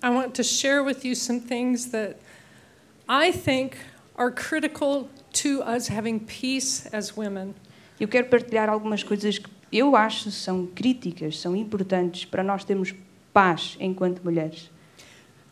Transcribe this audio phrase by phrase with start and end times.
[0.00, 2.20] I want to share with you some things that
[3.08, 3.76] I think
[4.14, 7.54] are critical to us having peace as women.
[7.98, 12.94] Eu quero partilhar algumas coisas que eu acho são críticas, são importantes para nós termos
[13.32, 14.70] paz enquanto mulheres.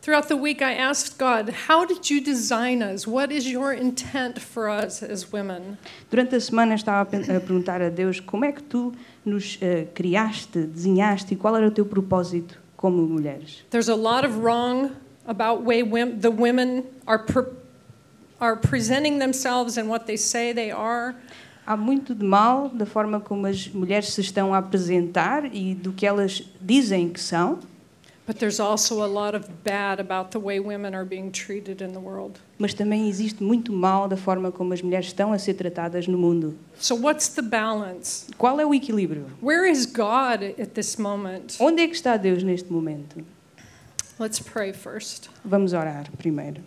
[0.01, 3.05] Throughout the week, I asked God, How did you design us?
[3.05, 5.77] What is your intent for us as women?
[6.09, 8.95] Durante a semana estava a perguntar a Deus como é que tu
[9.25, 13.65] nos eh, criaste, desenhaste e qual era o teu propósito como mulheres.
[13.71, 14.91] There's a lot of wrong
[15.27, 17.25] about way wom- the women are
[18.41, 21.15] are presenting themselves and what they say they are.
[21.67, 25.93] Há muito de mal da forma como as mulheres se estão a apresentar e do
[25.93, 27.59] que elas dizem que são,
[32.59, 36.19] mas também existe muito mal da forma como as mulheres estão a ser tratadas no
[36.19, 36.59] mundo.
[36.79, 38.27] So, what's the balance?
[38.37, 39.27] Qual é o equilíbrio?
[39.41, 41.57] Where is God at this moment?
[41.61, 43.25] Onde é que está Deus neste momento?
[44.19, 45.29] Let's pray first.
[45.45, 46.63] Vamos orar primeiro.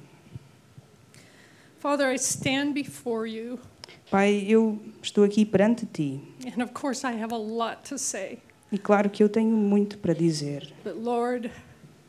[1.80, 3.60] Father, I stand before you,
[4.12, 8.40] Pai, eu estou aqui perante ti and of course, I have a lot to say.
[8.72, 11.52] E claro que eu tenho muito para dizer, But Lord,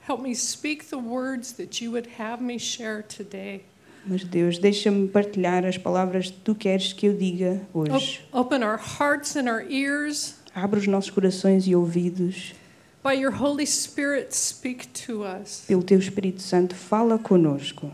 [0.08, 3.62] help me speak the words that you would have me share today.
[4.06, 8.20] mas Deus, deixa-me partilhar as palavras que tu queres que eu diga hoje.
[8.32, 10.34] open our hearts and our ears.
[10.54, 12.54] Abre os nossos corações e ouvidos.
[13.02, 15.64] By your Holy Spirit, speak to us.
[15.66, 17.90] Pelo teu Espírito Santo, fala conosco.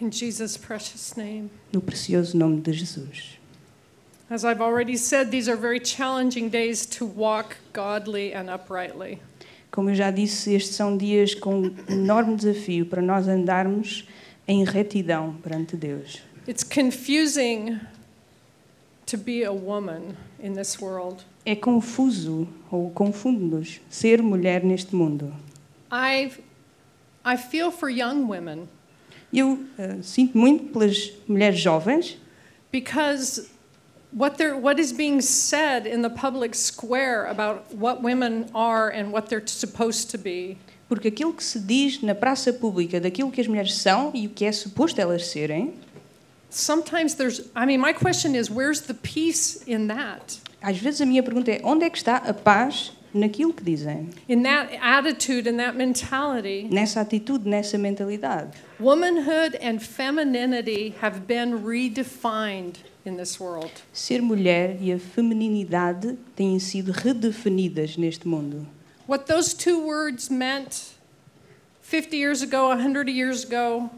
[0.00, 1.50] In Jesus' precious name.
[1.72, 3.38] No precioso nome de Jesus.
[4.28, 9.20] As I've already said, these are very challenging days to walk godly and uprightly.
[9.70, 14.04] Como eu já disse, estes são dias com um enorme desafio para nós andarmos
[14.48, 16.22] em retidão perante Deus.
[16.48, 17.78] It's confusing
[19.06, 21.24] to be a woman in this world.
[21.44, 25.32] É confuso ou confunde-nos ser mulher neste mundo.
[25.92, 26.32] I,
[27.24, 28.68] I feel for young women
[29.32, 32.16] Eu eh, sinto muito pelas mulheres jovens,
[32.72, 33.48] because
[34.12, 39.12] what, they're, what is being said in the public square about what women are and
[39.12, 40.56] what they're supposed to be
[40.88, 44.30] porque aquilo que se diz na praça pública daquilo que as mulheres são e o
[44.30, 45.74] que é suposto elas serem,
[46.48, 51.06] sometimes there's i mean my question is where's the peace in that às vezes a
[51.06, 54.10] minha pergunta é onde é que está a paz naquilo que dizem?
[54.28, 58.52] in that attitude and that mentality Nessa atitude, nessa mentalidade.
[58.78, 62.94] womanhood and femininity have been redefined in this world
[63.92, 68.66] Ser mulher e a feminilidade têm sido redefinidas neste mundo.
[69.08, 70.94] what those two words meant
[71.82, 73.88] 50 years ago 100 years ago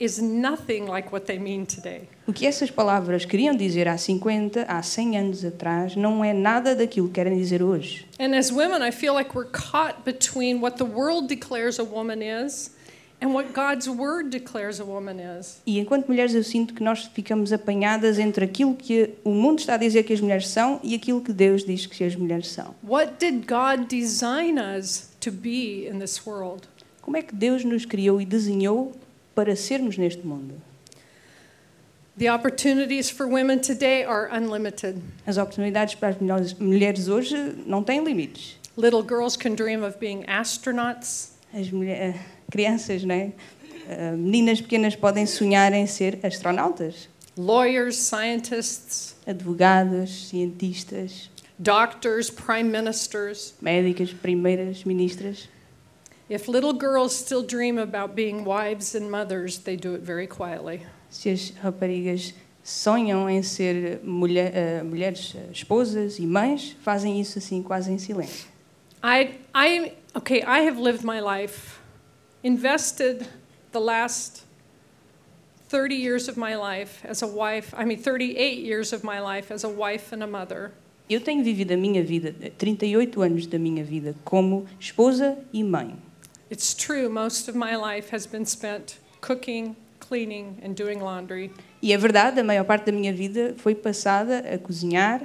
[0.00, 4.62] is nothing like what they mean today O que essas palavras queriam dizer há 50,
[4.62, 8.04] há 100 anos atrás, não é nada daquilo que querem dizer hoje.
[8.18, 12.20] and as women i feel like we're caught between what the world declares a woman
[12.22, 12.72] is
[13.20, 17.04] and what god's word declares a woman is E enquanto mulheres eu sinto que nós
[17.14, 20.94] ficamos apanhadas entre aquilo que o mundo está a dizer que as mulheres são e
[20.94, 22.74] aquilo que Deus diz que as mulheres são.
[22.82, 26.66] What did God design us to be in this world?
[27.02, 28.92] Como é que Deus nos criou e desenhou
[29.34, 30.54] para sermos neste mundo?
[32.18, 35.00] The opportunities for women today are unlimited.
[35.26, 37.34] As oportunidades para as mulheres- mulheres hoje
[37.66, 38.58] não têm limites.
[38.76, 41.32] Little girls can dream of being astronauts.
[41.52, 42.14] As mulher- eh,
[42.50, 43.32] crianças, é?
[43.88, 53.54] Eh, Meninas pequenas podem sonhar em ser astronautas, Lawyers, scientists, advogados, cientistas, doctors, prime ministers.
[53.62, 55.48] médicas, primeiras ministras.
[56.28, 60.82] If little girls still dream about being wives and mothers, they do it very quietly.
[61.08, 67.38] Se as raparigas sonham em ser mulher- eh, mulheres eh, esposas e mães, fazem isso
[67.38, 68.46] assim quase em silêncio.
[69.02, 71.79] I, I, okay, I have lived my life,
[72.42, 73.26] invested
[73.72, 74.44] the last
[75.68, 79.52] 30 years of my life as a wife, I mean, 38 years of my life
[79.52, 80.72] as a wife and a mother.
[81.08, 85.62] Eu tenho vivido a minha vida, eh, 38 anos da minha vida, como esposa e
[85.62, 85.96] mãe.
[86.50, 91.52] It's true, most of my life has been spent cooking, cleaning, and doing laundry.
[91.82, 95.22] E é verdade, a maior parte da minha vida foi passada a cozinhar,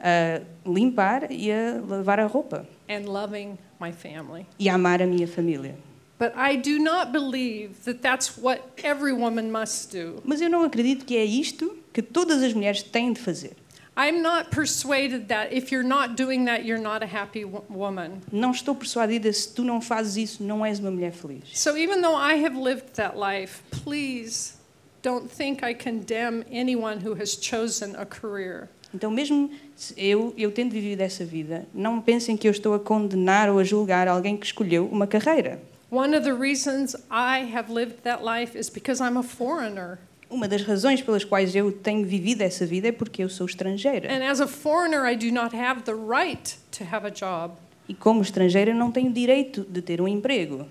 [0.00, 4.46] a limpar e a lavar a roupa and loving my family.
[4.58, 5.74] e a amar a minha família.
[6.18, 10.22] But I do not believe that that's what every woman must do.
[10.24, 13.52] Mas eu não acredito que é isto que todas as mulheres têm de fazer.
[13.98, 18.20] I'm not persuaded that if you're not doing that, you're not a happy wo- woman.
[18.30, 21.44] Não estou persuadida se tu não fazes isso, não és uma mulher feliz.
[21.54, 24.54] So even though I have lived that life, please
[25.02, 28.68] don't think I condemn anyone who has chosen a career.
[28.94, 29.50] Então, mesmo
[29.96, 33.64] eu, eu tendo vivido essa vida, não pensem que eu estou a condenar ou a
[33.64, 35.60] julgar alguém que escolheu uma carreira.
[35.90, 39.98] One of the reasons I have lived that life is because I'm a foreigner.
[40.28, 44.12] Uma das razões pelas quais eu tenho vivido essa vida é porque eu sou estrangeira.
[44.12, 47.56] And as a foreigner, I do not have the right to have a job.
[47.88, 50.66] E como estrangeira não tenho direito de ter um emprego.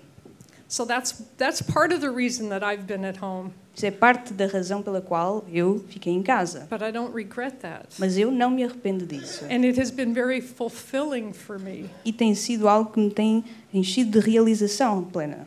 [0.68, 3.52] So that's, that's part of the reason that I've been at home.
[3.76, 6.66] Isso é parte da razão pela qual eu fiquei em casa.
[6.70, 7.88] But I don't regret that.
[7.98, 9.44] Mas eu não me arrependo disso.
[9.44, 11.90] And it has been very fulfilling for me.
[12.02, 13.44] E tem sido algo que me tem
[13.74, 15.46] enchido de realização plena.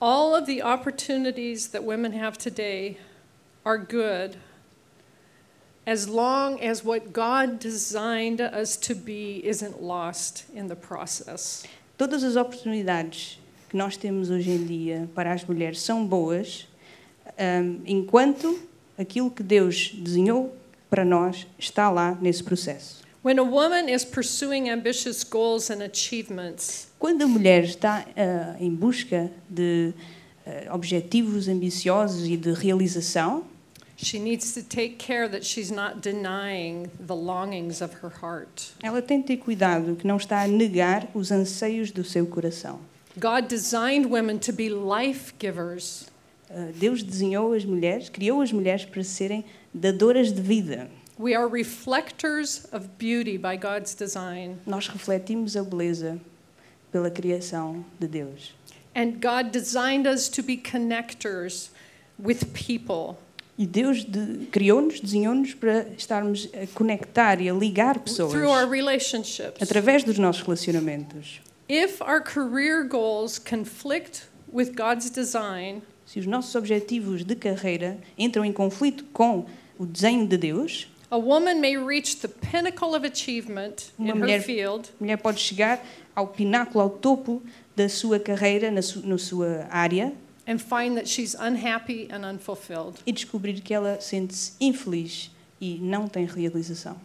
[0.00, 2.98] All of the opportunities that women have today
[3.64, 4.38] are good
[5.84, 11.64] as long as what God designed us to be isn't lost in the process.
[11.98, 13.38] Todas as oportunidades
[13.72, 16.68] que nós temos hoje em dia para as mulheres são boas,
[17.26, 18.60] hum, enquanto
[18.98, 20.54] aquilo que Deus desenhou
[20.90, 23.02] para nós está lá nesse processo.
[23.24, 28.74] When a woman is pursuing ambitious goals and achievements, Quando a mulher está ah, em
[28.74, 29.94] busca de
[30.46, 33.44] ah, objetivos ambiciosos e de realização,
[33.96, 38.74] she needs to take care that she's not denying the longings of her heart.
[38.82, 42.91] ela tem de ter cuidado que não está a negar os anseios do seu coração.
[43.18, 46.06] God designed women to be life givers.
[46.50, 49.44] Ah, Deus desenhou as mulheres, criou as mulheres para serem
[49.74, 50.88] dadoras de vida.
[51.18, 54.56] We are reflectors of beauty by God's design.
[54.66, 56.18] Nós refletimos a beleza
[56.90, 58.54] pela criação de Deus.
[58.94, 61.70] And God designed us to be connectors
[62.18, 63.16] with people.
[63.58, 68.68] E Deus de- criou-nos, desenhou-nos para estarmos a conectar e a ligar pessoas through our
[68.68, 69.60] relationships.
[69.62, 71.40] através dos nossos relacionamentos.
[71.74, 78.44] If our career goals conflict with God's design, Se os nossos objetivos de carreira entram
[78.44, 79.46] em conflito com
[79.78, 84.18] o desenho de Deus, a woman may reach the pinnacle of achievement Uma in her
[84.18, 85.82] mulher- field a mulher pode chegar
[86.14, 87.42] ao pináculo, ao topo
[87.74, 90.12] da sua carreira, na, su na sua área,
[90.46, 92.98] and find that she's unhappy and unfulfilled.
[93.06, 97.00] e descobrir que ela sente-se infeliz e não tem realização.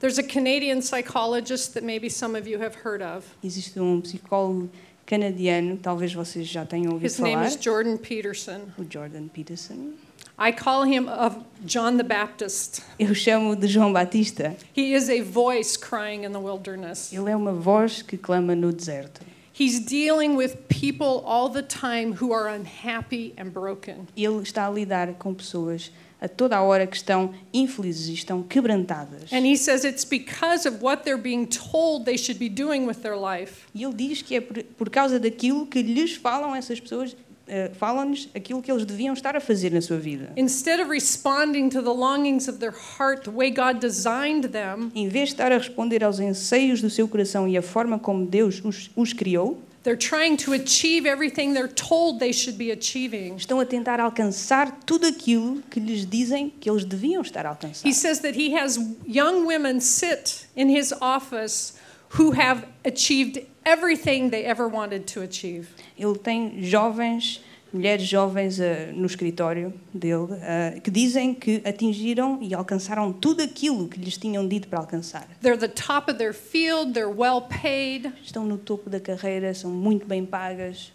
[0.00, 3.24] There's a Canadian psychologist that maybe some of you have heard of.
[3.44, 4.70] Existe um psicólogo
[5.06, 8.60] canadiano, talvez vocês já tenham ouvido His name falar, is Jordan Peterson.
[8.78, 9.92] o Jordan Peterson.
[10.38, 11.36] I call him of
[11.66, 12.80] John the Baptist.
[12.98, 14.56] Eu chamo de João Batista.
[14.74, 17.12] He is a voice crying in the wilderness.
[17.12, 19.20] Ele é uma voz que clama no deserto.
[19.60, 24.08] He's dealing with people all the time who are unhappy and broken.
[24.16, 28.42] Ele está a lidar com pessoas a toda a hora que estão infelizes e estão
[28.42, 29.30] quebrantadas.
[29.30, 33.02] And he says it's because of what they're being told they should be doing with
[33.02, 33.66] their life.
[33.74, 37.14] E ele diz que é por, por causa daquilo que lhes falam essas pessoas,
[37.50, 40.30] eh, falam-nos aquilo que eles deviam estar a fazer na sua vida.
[40.36, 45.08] Instead of responding to the longings of their heart the way God designed them, Em
[45.08, 48.62] vez de estar a responder aos anseios do seu coração e a forma como Deus
[48.64, 53.34] os, os criou, they're trying to achieve everything they're told they should be achieving.
[53.36, 57.84] estão a tentar alcançar tudo aquilo que lhes dizem que eles deviam estar a alcançar.
[57.88, 61.74] He says that he has young women sit in his office
[62.18, 65.68] who have achieved everything they ever wanted to achieve.
[65.98, 67.40] Ele tem jovens,
[67.72, 73.88] mulheres jovens eh, no escritório dele, eh, que dizem que atingiram e alcançaram tudo aquilo
[73.88, 75.28] que lhes tinham dito para alcançar.
[75.40, 79.70] They're the top of their field, they're well paid, Estão no topo da carreira, são
[79.70, 80.92] muito bem pagas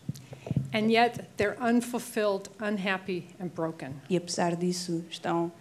[0.74, 3.94] and yet they're unfulfilled, unhappy, and broken.
[4.10, 5.52] e, apesar disso, estão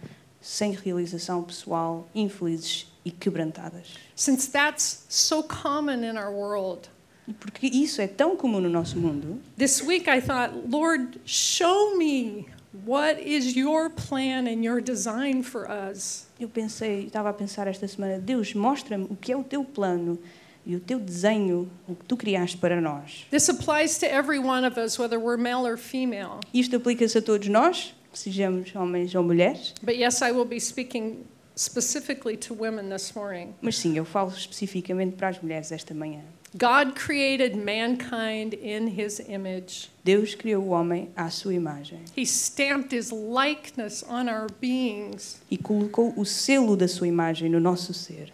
[0.41, 3.95] sem realização pessoal, infelizes e quebrantadas.
[4.15, 6.89] Since that's so common in our world,
[7.33, 12.45] porque isso é tão comum no nosso mundo, this week I thought, Lord, show me
[12.85, 16.27] what is your plan and your design for us.
[16.39, 20.19] eu pensei, estava a pensar esta semana, Deus, mostra-me o que é o teu plano
[20.65, 23.25] e o teu desenho, o que tu criaste para nós.
[23.31, 26.39] This applies to every one of us, whether we're male or female.
[26.53, 31.23] Isto aplica-se a todos nós, sejamos homens ou mulheres, But yes, I will be speaking
[31.55, 33.53] specifically to women this morning.
[33.61, 36.21] mas sim, eu falo especificamente para as mulheres esta manhã.
[36.57, 39.89] God created mankind in his image.
[40.03, 45.41] Deus criou o homem à sua imagem He stamped his likeness on our beings.
[45.51, 48.31] e colocou o selo da sua imagem no nosso ser.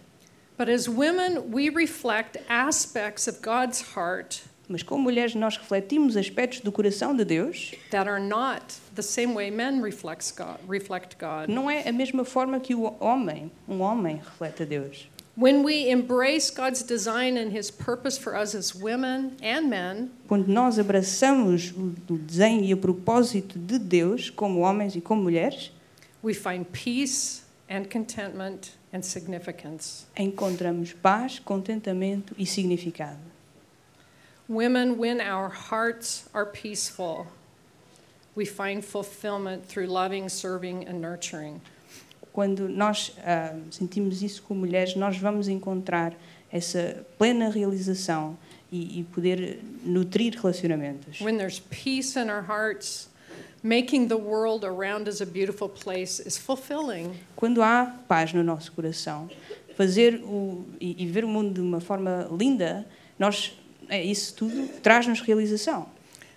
[0.58, 6.62] But as women, we reflect aspects of God's heart Mas como mulheres nós refletimos aspectos
[6.62, 8.64] do coração de Deus, that are not
[8.96, 11.50] the same way men reflects God, reflect God.
[11.50, 15.10] não é a mesma forma que o homem, um homem reflete a Deus.
[15.42, 20.48] When we embrace God's design and his purpose for us as women and men, Quando
[20.48, 25.72] nós abraçamos o desenho e o propósito de Deus como homens e como mulheres,
[26.22, 30.06] we find peace and contentment and significance.
[30.16, 33.18] encontramos paz, contentamento e significado.
[34.48, 37.26] Women, when our hearts are peaceful,
[38.36, 41.62] we find fulfillment through loving, serving, and nurturing.
[42.34, 46.14] Quando nós ah, sentimos isso como mulheres, nós vamos encontrar
[46.52, 48.38] essa plena realização
[48.72, 51.20] e, e poder nutrir relacionamentos.
[51.22, 53.10] When there's peace in our hearts,
[53.64, 57.12] making the world around us a beautiful place is fulfilling.
[57.36, 59.30] Quando há paz no nosso coração,
[59.76, 62.86] fazer o, e, e ver o mundo de uma forma linda,
[63.20, 63.54] nós,
[63.90, 65.88] é, isso tudo traz-nos realização.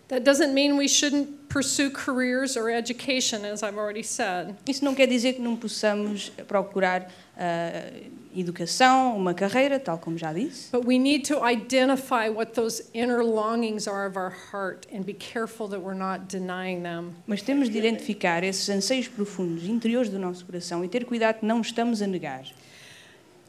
[0.08, 4.54] That doesn't mean we shouldn't pursue careers or education, as I've already said.
[4.68, 7.90] Isso não quer dizer que não possamos procurar ah,
[8.36, 10.70] educação, uma carreira, tal como já disse.
[10.70, 15.14] But we need to identify what those inner longings are of our heart and be
[15.14, 17.14] careful that we're not denying them.
[17.26, 21.46] Mas temos de identificar esses anseios profundos, interiores do nosso coração e ter cuidado que
[21.46, 22.44] não estamos a negar.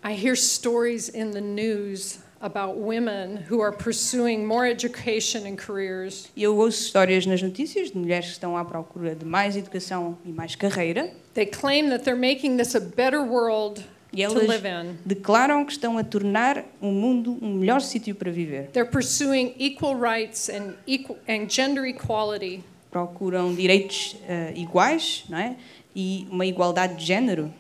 [0.04, 6.28] I hear stories in the news about women who are pursuing more education and careers,
[6.38, 10.32] eu ouço histórias nas notícias de mulheres que estão à procura de mais educação e
[10.32, 13.84] mais carreira They claim that they're making this a better world
[14.14, 14.96] e to elas live in.
[15.06, 18.70] declaram que estão a tornar o mundo um melhor sítio para viver.
[18.72, 22.64] They're pursuing equal rights and, equal, and gender equality.
[22.92, 25.58] Procuram direitos ah, iguais não é?
[25.96, 27.52] e uma igualdade de género.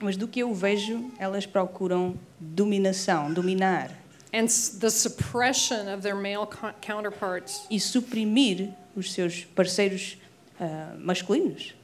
[0.00, 3.90] Mas do que eu vejo, elas procuram dominação, dominar
[4.32, 4.48] and
[4.80, 7.66] the suppression of their male co- counterparts.
[7.70, 10.16] e suprimir os seus parceiros
[10.60, 11.74] ah, masculinos.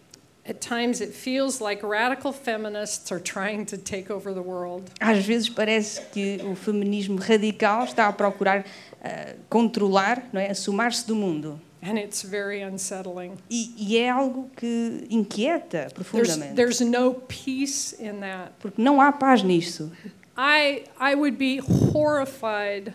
[0.47, 4.91] At times, it feels like radical feminists are trying to take over the world.
[5.01, 8.67] Às vezes parece que o feminismo radical está a procurar
[9.03, 11.59] ah, controlar, não é, assumar-se do mundo.
[11.87, 13.37] And it's very unsettling.
[13.51, 18.53] E, e é algo que inquieta There's, profundamente, there's no peace in that.
[18.59, 19.93] porque não há paz nisso.
[20.37, 22.95] I, I would be horrified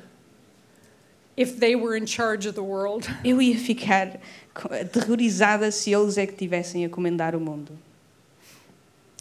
[1.38, 3.08] if they were in charge of the world.
[3.24, 4.20] Eu ia ficar
[4.56, 7.78] aterrorizada se eles é que tivessem a comandar o mundo.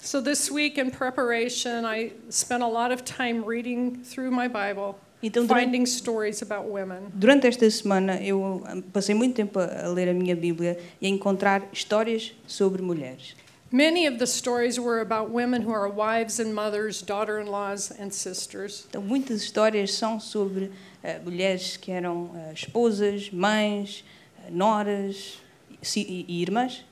[0.02, 4.98] So this week in preparation, I spent a lot of time reading through my Bible,
[5.22, 7.08] Então, durante, finding stories about women.
[7.12, 11.10] durante esta semana, eu ah, passei muito tempo a ler a minha Bíblia e a
[11.10, 13.34] encontrar histórias sobre mulheres.
[13.70, 17.90] Many of the stories were about women who are wives and mothers, daughter in laws,
[18.00, 18.86] and sisters.
[18.88, 20.70] Então, muitas histórias são sobre
[21.02, 24.04] ah, mulheres que eram ah, esposas, mães,
[24.38, 25.38] ah, noras
[25.82, 26.84] si- e, e irmãs.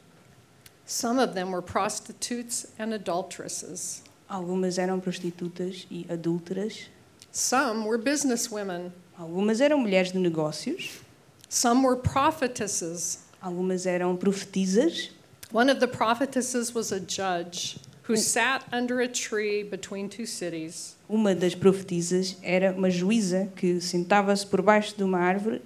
[0.85, 4.02] Some of them were prostitutes and adulteresses.
[4.28, 6.90] Algumas eram prostitutas e adúlteras.
[7.37, 8.90] Some were businesswomen.
[9.19, 11.02] Algumas eram mulheres de negócios.
[11.50, 13.26] Some were prophetesses.
[13.43, 15.11] Algumas eram profetisas.
[15.52, 20.97] One of the prophetesses was a judge who sat under a tree between two cities.
[21.11, 25.61] Uma das profetisas era uma juíza que sentava-se por baixo de uma árvore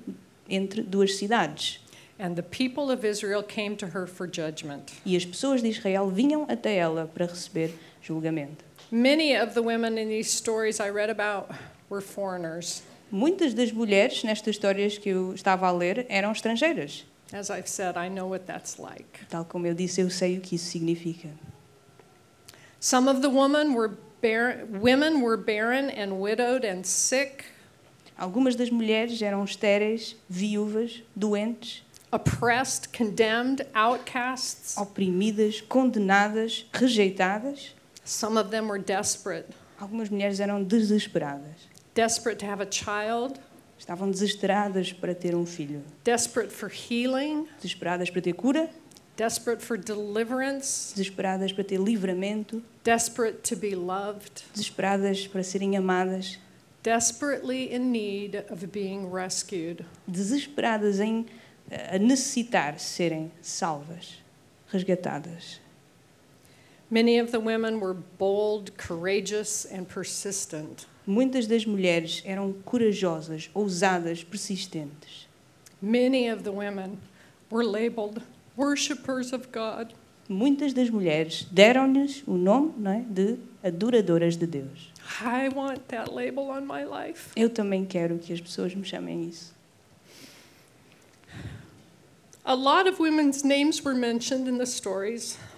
[0.49, 1.79] entre duas cidades.
[2.19, 4.93] And the people of Israel came to her for judgment.
[5.07, 7.73] E as pessoas de Israel vinham até ela para receber
[8.03, 8.65] julgamento.
[8.91, 11.51] Many of the women in these stories I read about
[11.89, 12.83] were foreigners.
[13.13, 17.05] Muitas das mulheres nestas histórias que eu estava a ler eram estrangeiras.
[17.33, 19.27] As I've said, I know what that's like.
[19.29, 21.29] Tal como eu disse, eu sei o que isso significa.
[22.81, 23.91] Some of the women were
[24.23, 27.45] bar- women were barren and widowed and sick,
[28.19, 31.83] Algumas das mulheres eram estéreis, viúvas, doentes,
[32.13, 34.77] oppressed, condemned, outcasts.
[34.77, 37.75] oprimidas, condenadas, rejeitadas.
[38.11, 39.47] Some of them were desperate,
[39.81, 41.55] Algumas mulheres eram desesperadas.
[41.95, 43.39] desperate to have a child,
[43.79, 45.81] Estavam desesperadas para ter um filho.
[46.03, 48.69] desperate for healing, Desesperadas para ter cura,
[49.17, 56.37] desperate for deliverance, desesperadas para ter livramento, desperate to be loved, desesperadas para serem amadas,
[56.83, 59.87] desperately in need of being rescued.
[60.09, 61.27] desesperadas em
[61.71, 64.19] eh, a necessitar serem salvas,
[64.67, 65.61] resgatadas.
[71.07, 75.29] Muitas das mulheres eram corajosas, ousadas, persistentes.
[75.81, 76.99] Many of the women
[77.51, 78.23] were labeled
[78.57, 79.95] worshippers of God.
[80.29, 84.93] Muitas das mulheres deram-lhes o nome não é, de adoradoras de Deus.
[85.21, 87.31] I want that label on my life.
[87.35, 89.55] Eu também quero que as pessoas me chamem isso.
[91.33, 92.30] A lot of women's names were mentioned in the stories.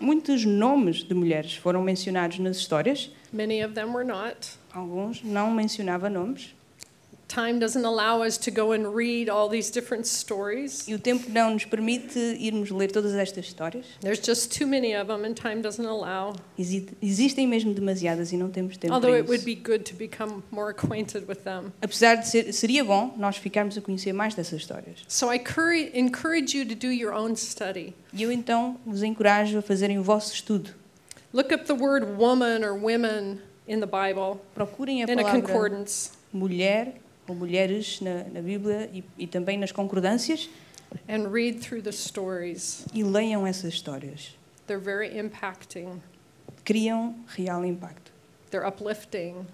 [0.00, 4.36] Muitos nomes de mulheres foram mencionados nas histórias, Many of them were not.
[4.74, 6.54] alguns não mencionava nomes.
[7.32, 10.86] Time doesn't allow us to go and read all these different stories.
[10.86, 13.86] E o tempo não nos permite irmos ler todas estas histórias.
[14.02, 16.34] There's just too many of them, and time doesn't allow.
[16.58, 19.46] Exi- Existem mesmo demasiadas e não temos tempo Although para it would isso.
[19.46, 21.72] be good to become more acquainted with them.
[21.80, 24.98] Apesar de ser, seria bom nós ficarmos a conhecer mais dessas histórias.
[25.08, 25.38] So I
[25.94, 27.94] encourage you to do your own study.
[28.12, 30.70] E eu então vos encorajo a fazerem o vosso estudo.
[31.32, 35.40] Look up the word woman or women in the Bible Procurem a in a palavra
[35.40, 40.48] concordance mulher ou mulheres na, na Bíblia e, e também nas concordâncias
[41.08, 42.84] and read through the stories.
[42.92, 44.36] e leiam essas histórias.
[44.66, 46.00] They're very impacting,
[46.64, 48.12] Criam real impacto.
[48.50, 49.46] they're uplifting,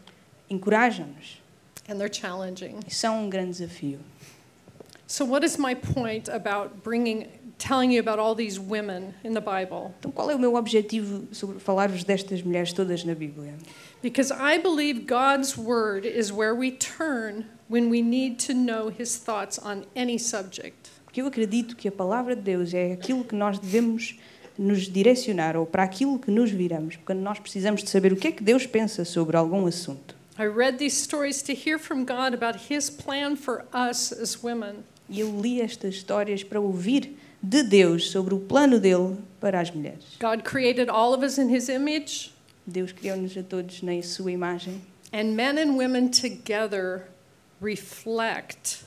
[0.51, 1.41] Encorajam-nos
[1.89, 2.81] and they're challenging.
[2.87, 3.99] e são um grande desafio.
[5.07, 9.41] So, what is my point about bringing, telling you about all these women in the
[9.41, 9.95] Bible?
[9.99, 13.55] Então, qual é o meu objetivo sobre falar-vos destas mulheres todas na Bíblia?
[14.03, 19.17] Because I believe God's Word is where we turn when we need to know His
[19.17, 20.91] thoughts on any subject.
[21.05, 24.17] Porque eu acredito que a palavra de Deus é aquilo que nós devemos
[24.59, 28.29] nos direcionar ou para aquilo que nos viramos, quando nós precisamos de saber o que
[28.29, 30.17] é que Deus pensa sobre algum assunto.
[30.39, 34.85] I read these stories to hear from God about His plan for us as women.
[35.09, 39.71] E eu li estas histórias para ouvir de Deus sobre o plano dele para as
[39.71, 40.17] mulheres.
[40.21, 42.33] God created all of us in His image,
[42.67, 44.81] Deus criou-nos a todos na sua imagem
[45.13, 47.09] and men and women together
[47.61, 48.85] reflect.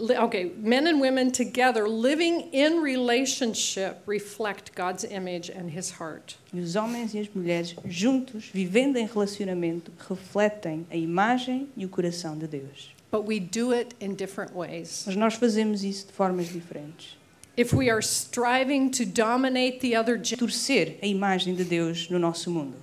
[0.00, 6.36] Okay, men and women together living in relationship reflect God's image and His heart.
[6.52, 11.88] e os homens e as mulheres juntos, vivendo em relacionamento, refletem a imagem e o
[11.88, 12.93] coração de Deus.
[13.14, 15.04] But we do it in different ways.
[15.06, 17.16] Mas nós fazemos isso de formas diferentes.
[17.56, 22.50] If we are striving to dominate the other Torcer a imagem de Deus no nosso
[22.50, 22.74] mundo.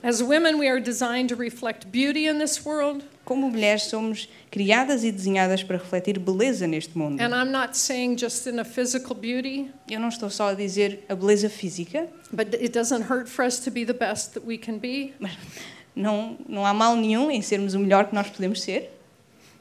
[0.00, 3.02] as women, we are designed to reflect beauty in this world.
[3.24, 7.20] Como mulheres somos criadas e desenhadas para refletir beleza neste mundo.
[7.20, 11.04] And I'm not saying just in a physical beauty, Eu não estou só a dizer
[11.08, 14.56] a beleza física, but it doesn't hurt for us to be the best that we
[14.56, 15.12] can be.
[15.96, 18.94] não, não há mal nenhum em sermos o melhor que nós podemos ser.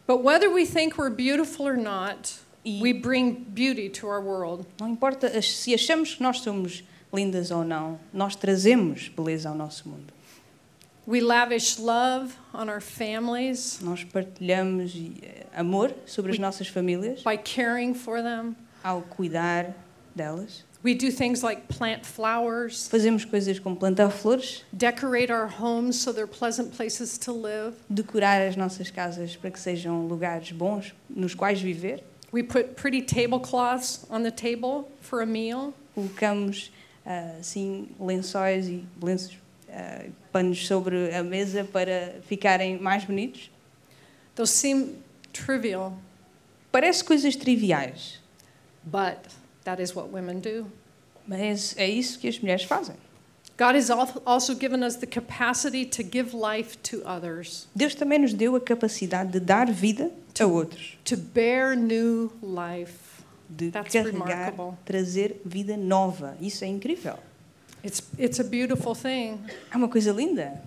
[0.06, 2.34] But whether we think we're beautiful or not,
[2.66, 4.66] E we bring beauty to our world.
[4.80, 9.88] não importa se achamos que nós somos lindas ou não, nós trazemos beleza ao nosso
[9.88, 10.14] mundo.
[11.06, 17.38] We lavish love on our families Nós partilhamos eh, amor sobre as nossas famílias by
[17.38, 18.56] caring for them.
[18.84, 19.74] ao cuidar
[20.16, 20.64] delas.
[20.84, 26.12] We do things like plant flowers, Fazemos coisas como plantar flores, decorate our homes so
[26.12, 27.74] they're pleasant places to live.
[27.90, 32.02] decorar as nossas casas para que sejam lugares bons nos quais viver.
[32.34, 35.74] We put pretty tablecloths on the table for a meal.
[35.96, 36.70] Colocamos
[37.06, 39.38] ah, assim lençóis e lenços,
[39.72, 43.50] ah, panos sobre a mesa para ficarem mais bonitos.
[44.36, 44.98] Those seem
[45.32, 45.98] trivial,
[46.74, 48.20] Parece coisas triviais,
[48.84, 49.20] but
[49.66, 50.66] that is what women do.
[51.28, 52.96] mas é isso que as mulheres fazem.
[53.58, 58.20] God has al- also given us the capacity to give life to others, Deus também
[58.20, 63.14] nos deu a capacidade de dar vida a outros, to bear new life.
[63.50, 64.78] de That's carregar, remarkable.
[64.84, 66.36] trazer vida nova.
[66.42, 67.20] Isso é incrível.
[67.86, 69.38] It's, it's a beautiful thing.
[69.72, 70.60] É uma coisa linda.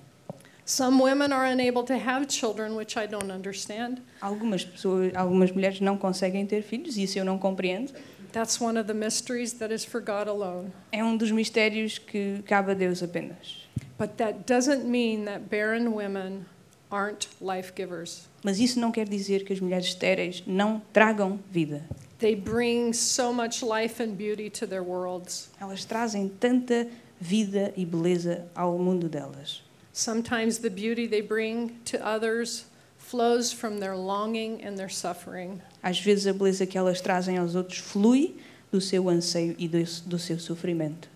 [0.64, 3.98] Some women are unable to have children, which I don't understand.
[4.20, 7.92] Algumas pessoas, algumas mulheres não conseguem ter filhos, isso eu não compreendo.
[8.36, 10.70] That's one of the mysteries that is for God alone.
[10.92, 13.64] É um dos mistérios que cabe a Deus apenas.
[13.96, 16.44] But that doesn't mean that barren women
[16.90, 18.28] aren't life givers.
[18.44, 21.82] Mas isso não quer dizer que as mulheres estéreis não tragam vida.
[22.18, 25.48] They bring so much life and beauty to their worlds.
[25.58, 29.62] Elas trazem tanta vida e beleza ao mundo delas.
[29.94, 32.66] Sometimes the beauty they bring to others
[33.08, 35.60] flows from their longing and their suffering.
[35.82, 38.36] Às vezes a beleza que elas trazem aos outros flui
[38.70, 41.08] do seu anseio e do, do seu sofrimento.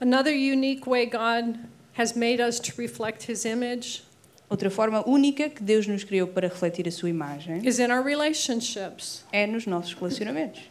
[0.00, 1.58] Another unique way God
[1.96, 4.02] has made us to reflect His image
[4.50, 8.02] Outra forma única que Deus nos criou para refletir a sua imagem is in our
[8.02, 9.24] relationships.
[9.30, 10.62] é nos nossos relacionamentos.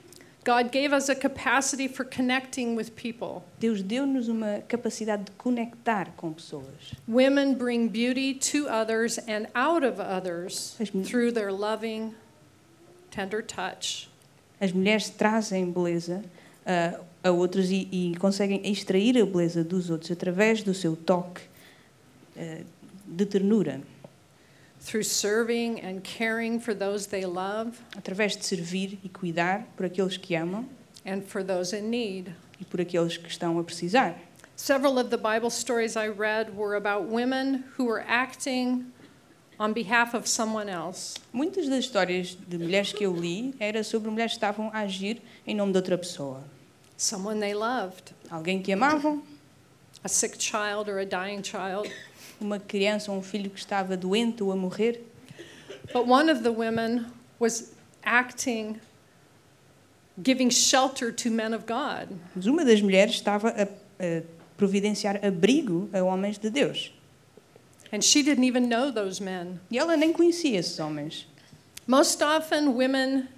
[0.48, 3.44] God gave us a capacity for connecting with people.
[3.60, 6.94] Deus deu-nos uma capacidade de conectar com pessoas.
[7.06, 12.16] Women bring beauty to others and out of others through their loving,
[13.12, 14.10] tender touch.
[14.62, 16.24] As mulheres trazem beleza
[16.66, 21.42] ah, a outros e, e conseguem extrair a beleza dos outros através do seu toque
[22.38, 22.64] ah,
[23.06, 23.82] de ternura,
[24.88, 30.16] through serving and caring for those they love através de servir e cuidar por aqueles
[30.18, 30.66] que amam
[31.06, 32.34] and for those in need.
[32.60, 34.16] e por aqueles que estão a precisar.
[34.56, 38.86] Several of the Bible stories I read were about women who were acting
[39.60, 41.16] on behalf of someone else.
[41.34, 45.22] Muitas das histórias de mulheres que eu li era sobre mulheres que estavam a agir
[45.46, 46.42] em nome de outra pessoa.
[46.98, 49.22] Someone they loved, Alguém que amavam,
[50.04, 51.92] a sick child or a dying child.
[52.40, 55.02] Uma criança ou um filho que estava doente ou a morrer.
[55.94, 57.06] But one of the women
[57.40, 57.72] was
[58.04, 58.80] acting,
[60.22, 62.10] giving shelter to men of God.
[62.36, 64.24] Mas uma das mulheres estava a, a
[64.58, 66.92] providenciar abrigo a homens de Deus.
[67.92, 69.60] And she didn't even know those men.
[69.72, 71.26] E ela nem conhecia esses homens.
[71.88, 73.30] Most often, women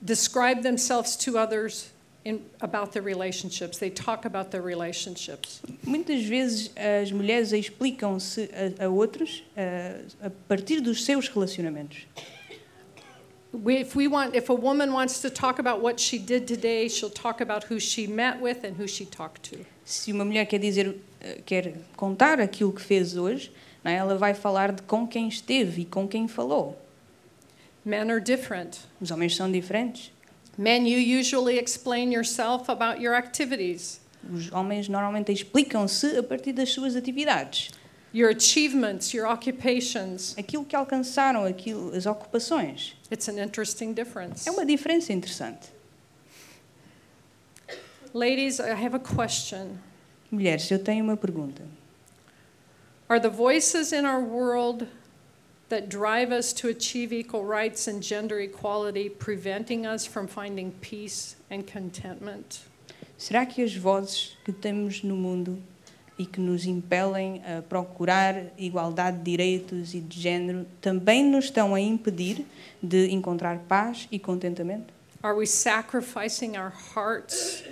[0.00, 1.89] describe themselves to others
[2.24, 3.78] in, about their relationships.
[3.78, 5.60] They talk about their relationships.
[5.84, 12.06] Muitas vezes as mulheres explicam-se a, a outros a, a partir dos seus relacionamentos.
[13.52, 16.88] We, if we want, if a woman wants to talk about what she did today,
[16.88, 19.66] she'll talk about who she met with and who she talked to.
[19.84, 23.50] Se uma mulher quer dizer, eh, quer contar aquilo que fez hoje,
[23.82, 23.96] não é?
[23.96, 26.80] ela vai falar de com quem esteve e com quem falou.
[27.84, 28.78] Men are different.
[29.00, 30.12] Os homens são diferentes.
[30.60, 33.98] Men, you usually explain yourself about your activities,
[34.30, 37.70] Os homens normalmente explicam-se a partir das suas atividades,
[38.12, 40.34] your achievements, your occupations.
[40.36, 42.94] aquilo que alcançaram, aquilo, as ocupações.
[43.10, 44.46] It's an interesting difference.
[44.46, 45.70] É uma diferença interessante.
[48.12, 49.78] Ladies, I have a question.
[50.30, 51.62] Mulheres, eu tenho uma pergunta.
[53.08, 54.86] Are the voices in our world
[55.70, 61.36] that drive us to achieve equal rights and gender equality preventing us from finding peace
[61.50, 62.60] and contentment?
[63.16, 65.62] Será que as vozes que temos no mundo
[66.18, 71.74] e que nos impelem a procurar igualdade de direitos e de género também nos estão
[71.74, 72.44] a impedir
[72.82, 74.92] de encontrar paz e contentamento?
[75.22, 77.62] Are we sacrificing our hearts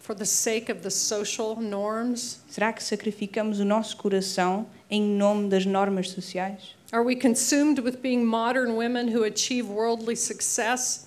[0.00, 2.40] for the sake of the social norms?
[2.48, 6.77] Será que sacrificamos o nosso coração em nome das normas sociais?
[6.90, 11.06] Are we consumed with being modern women who achieve worldly success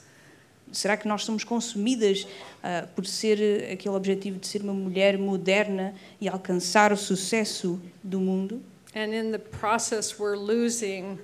[0.71, 2.25] Será que nós somos consumidas
[2.63, 7.79] ah, por ser eh, aquele objetivo de ser uma mulher moderna e alcançar o sucesso
[8.01, 8.61] do mundo?
[8.93, 11.17] and in the process we're losing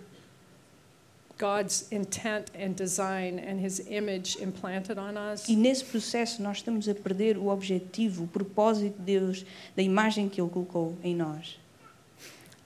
[1.38, 5.48] God's intent and design and his image implanted on us?
[5.48, 10.30] E nesse processo nós estamos a perder o objetivo, o propósito de Deus, da imagem
[10.30, 11.60] que Ele colocou em nós.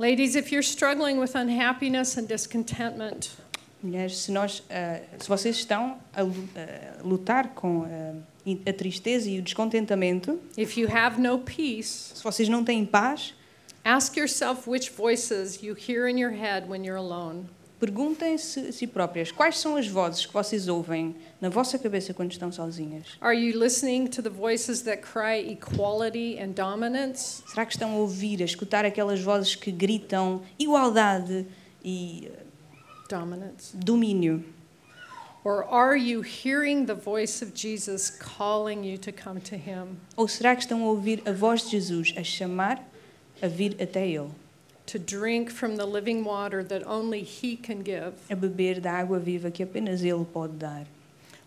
[0.02, 3.30] Ladies, if you're struggling with unhappiness and discontentment,
[3.84, 8.16] Mulheres, se, nós, ah, se vocês estão a a lutar com ah,
[8.68, 13.36] a tristeza e o descontentamento, if you have no peace, se vocês não têm paz,
[13.86, 17.46] ask yourself which voices you hear in your head when you're alone.
[17.82, 22.32] Perguntem-se a si próprias quais são as vozes que vocês ouvem na vossa cabeça quando
[22.32, 23.08] estão sozinhas.
[23.20, 27.42] Are you listening to the voices that cry equality and dominance?
[27.48, 31.48] Será que estão a ouvir, a escutar aquelas vozes que gritam igualdade
[31.84, 32.52] e ah,
[33.10, 33.76] Dominance.
[33.76, 34.46] domínio?
[35.44, 40.28] Or are you hearing the voice of Jesus calling you to come to him, Ou
[40.28, 42.80] será que estão a ouvir a voz de Jesus a chamar
[43.42, 44.30] a vir até Ele,
[44.92, 48.14] to drink from the living water that only he can give?
[48.30, 50.86] a beber da água viva que apenas Ele pode dar?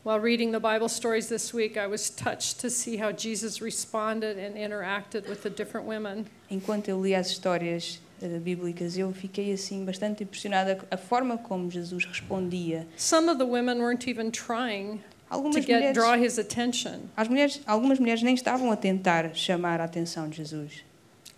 [0.03, 4.37] While reading the Bible stories this week, I was touched to see how Jesus responded
[4.39, 6.27] and interacted with the different women.
[6.51, 11.71] Enquanto eu li as histórias eh, bíblicas, eu fiquei assim bastante impressionada a forma como
[11.71, 12.87] Jesus respondia.
[12.99, 17.27] Some of the women weren't even trying to Algumas get mulheres, draw his attention, as
[17.29, 20.85] mulheres, algumas mulheres nem estavam a tentar chamar a atenção de Jesus,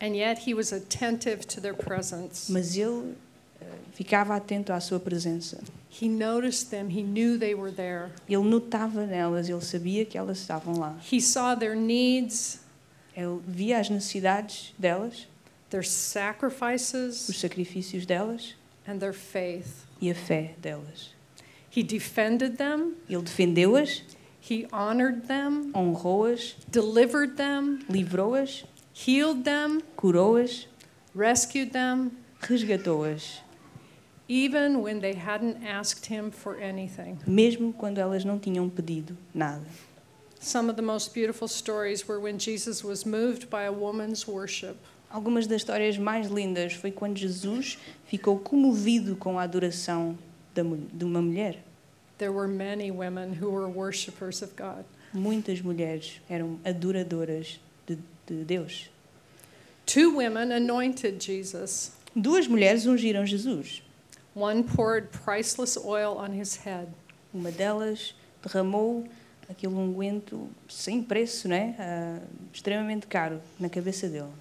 [0.01, 2.51] and yet he was attentive to their presence.
[2.51, 3.15] mas ele
[3.61, 5.59] eh, ficava atento à sua presença.
[5.91, 8.11] He noticed them, he knew they were there.
[8.29, 10.95] Ele notava nelas, ele sabia que elas estavam lá.
[11.11, 12.61] He saw their needs,
[13.17, 15.27] Ele via as necessidades delas,
[15.71, 18.55] their os sacrifices, sacrifícios delas
[18.87, 19.87] and their faith.
[20.01, 21.15] e a fé delas.
[21.71, 24.03] He defended them, Ele defendeu-as,
[24.39, 28.65] he honored them, honrou-as, delivered them, livrou-as,
[28.97, 30.67] healed them, curou-as,
[31.15, 33.41] rescued them, resgatou-as,
[34.27, 37.19] even when they hadn't asked him for anything.
[37.27, 39.65] mesmo quando elas não tinham pedido nada.
[40.41, 44.77] Some of the most beautiful stories were when Jesus was moved by a woman's worship.
[45.11, 50.17] Algumas das histórias mais lindas foi quando Jesus ficou comovido com a adoração
[50.55, 51.63] de uma mulher.
[52.19, 54.85] There were many women who were worshipers of God.
[55.13, 58.89] Muitas mulheres eram adoradoras de, de Deus.
[59.85, 61.93] Two women anointed Jesus.
[62.15, 63.83] Duas mulheres ungiram Jesus.
[64.35, 66.89] One poured priceless oil on his head.
[67.33, 69.07] Uma delas derramou
[69.49, 71.75] aquele unguento sem preço, né?
[71.79, 72.21] Ah,
[72.53, 74.33] extremamente caro, na cabeça dele.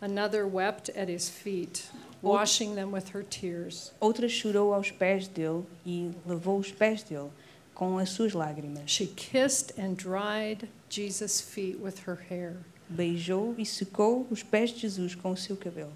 [0.00, 1.88] Another wept at his feet,
[2.22, 3.92] washing them with her tears.
[4.00, 7.30] Outra chorou aos pés dele e lavou os pés dele
[7.74, 8.82] com as suas lágrimas.
[8.86, 12.56] She kissed and dried Jesus' feet with her hair.
[12.88, 15.92] Beijou e secou os pés de Jesus com o seu cabelo.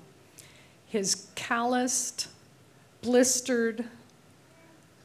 [0.92, 2.28] His calloused,
[3.02, 3.84] blistered,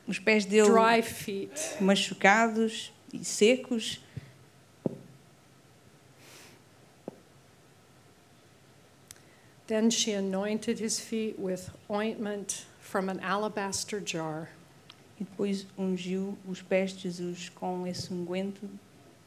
[0.08, 4.00] Os pés dele dry feet machucados e secos.
[9.67, 14.50] Then she anointed his feet with ointment from an alabaster jar.
[15.19, 18.69] E depois ungiu os pés de Jesus com esse unguento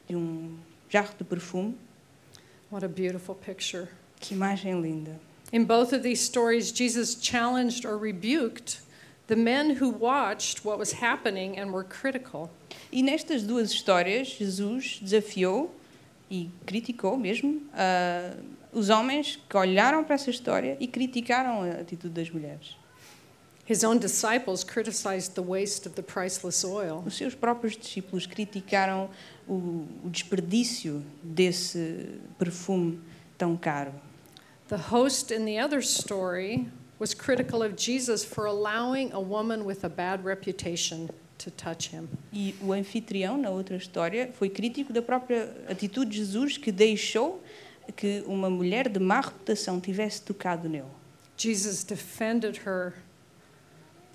[0.07, 0.57] de um
[0.89, 1.77] jarro de perfume.
[2.71, 3.89] What a beautiful picture.
[4.21, 5.19] Que imagem linda.
[5.53, 8.81] In both of these stories, Jesus challenged or rebuked
[9.29, 12.51] the men who watched what was happening and were critical.
[12.93, 15.71] E nestas duas histórias, Jesus desafiou
[16.31, 18.35] e criticou mesmo ah,
[18.73, 22.77] os homens que olharam para essa história e criticaram a atitude das mulheres.
[23.69, 27.03] His own disciples criticized the waste of the priceless oil.
[27.07, 29.11] Os seus próprios discípulos criticaram
[29.47, 32.99] o, o desperdício desse perfume
[33.37, 33.93] tão caro.
[34.69, 36.67] The host in the other story
[36.99, 42.09] was critical of Jesus for allowing a woman with a bad reputation to touch him.
[42.33, 47.43] E o anfitrião, na outra história, foi crítico da própria atitude de Jesus que deixou
[47.95, 50.87] que uma mulher de má reputação tivesse tocado nele.
[51.37, 52.95] Jesus defended her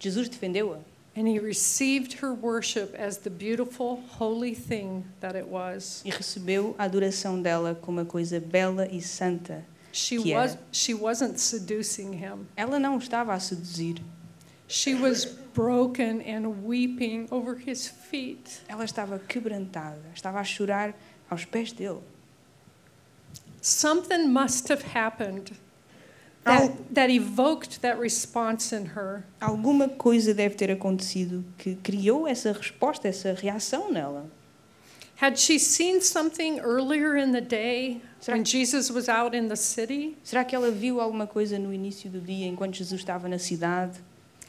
[0.03, 0.79] Jesus defendeu-a
[1.15, 6.01] and he received her worship as the beautiful, holy thing that it was.
[6.03, 9.63] e recebeu a adoração dela como uma coisa bela e santa.
[9.91, 10.59] She Que was era.
[10.71, 12.47] she wasn't seducing him.
[12.57, 14.01] Ela não estava a seduzir,
[14.67, 18.61] She was broken and weeping over his feet.
[18.67, 20.95] ela estava quebrantada, estava a chorar
[21.29, 22.01] aos pés dele.
[23.61, 25.51] Something must have happened
[26.43, 29.23] that, that evoked that response in her.
[29.39, 34.25] Alguma coisa deve ter acontecido que criou essa resposta, essa reação nela.
[35.21, 39.47] Had she seen something earlier in the day Será when que- Jesus was out in
[39.47, 40.17] the city?
[40.23, 43.99] Será que ela viu alguma coisa no início do dia, enquanto Jesus estava na cidade?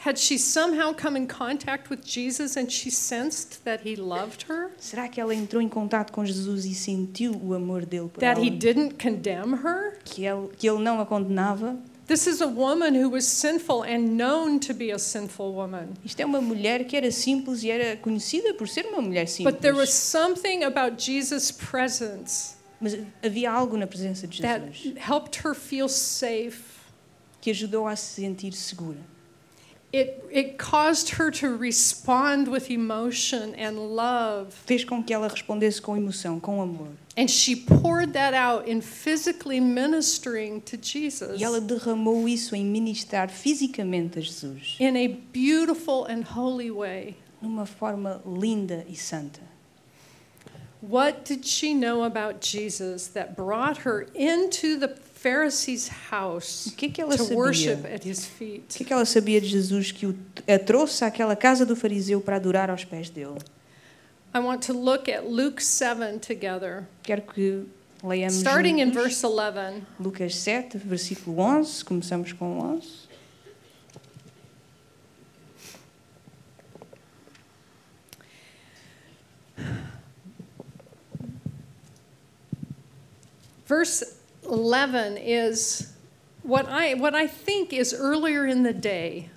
[0.04, 4.70] Had she somehow come in contact with Jesus and she sensed that he loved her?
[4.78, 8.38] Será que ela entrou em contato com Jesus e sentiu o amor dele por That
[8.38, 8.44] ela?
[8.44, 9.98] he didn't condemn her?
[10.04, 11.78] Que ele, que ele não a condenava?
[12.06, 15.94] This is a woman who was sinful and known to be a sinful woman.
[16.04, 19.54] Isto é uma mulher que era simples e era conhecida por ser uma mulher simples.
[19.54, 24.98] But there was something about Jesus' presence Mas havia algo na presença de that Jesus
[24.98, 26.74] helped her feel safe.
[27.40, 28.98] que ajudou a se sentir segura.
[29.94, 34.52] It, it caused her to respond with emotion and love.
[34.66, 36.88] Fez com que ela respondesse com emoção, com amor.
[37.16, 42.64] And she poured that out in physically ministering to Jesus E ela derramou isso em
[42.64, 47.16] ministrar fisicamente a Jesus, in a beautiful and holy way.
[47.40, 49.42] numa forma linda e santa.
[50.82, 54.88] What did she know about Jesus that brought her into the
[55.24, 57.94] Pharisee's house O que é que ela to worship sabia?
[57.94, 58.76] at his O feet?
[58.76, 60.14] que é que ela sabia de Jesus que o-
[60.46, 63.38] a trouxe àquela casa do fariseu para adorar aos pés dele?
[64.34, 67.64] I want to look at Luke 7 together, Quero que
[68.02, 69.82] leiamos starting in juntos verse 11.
[69.98, 71.82] Lucas 7, versículo 11.
[71.82, 73.04] Começamos com 11.
[83.66, 84.04] Verse
[84.46, 85.92] 11 is
[86.42, 89.30] what I, what I think is earlier in the day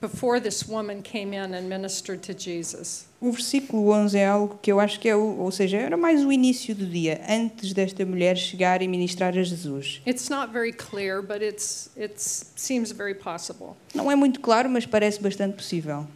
[0.00, 3.06] before this woman came in and ministered to Jesus.
[3.20, 6.24] O versículo 11 é algo que eu acho que é, o, ou seja, era mais
[6.24, 10.00] o início do dia, antes desta mulher chegar e ministrar a Jesus.
[10.06, 13.76] It's not very clear, but it's, it seems very possible.
[13.92, 16.06] Não é muito claro, mas parece bastante possível.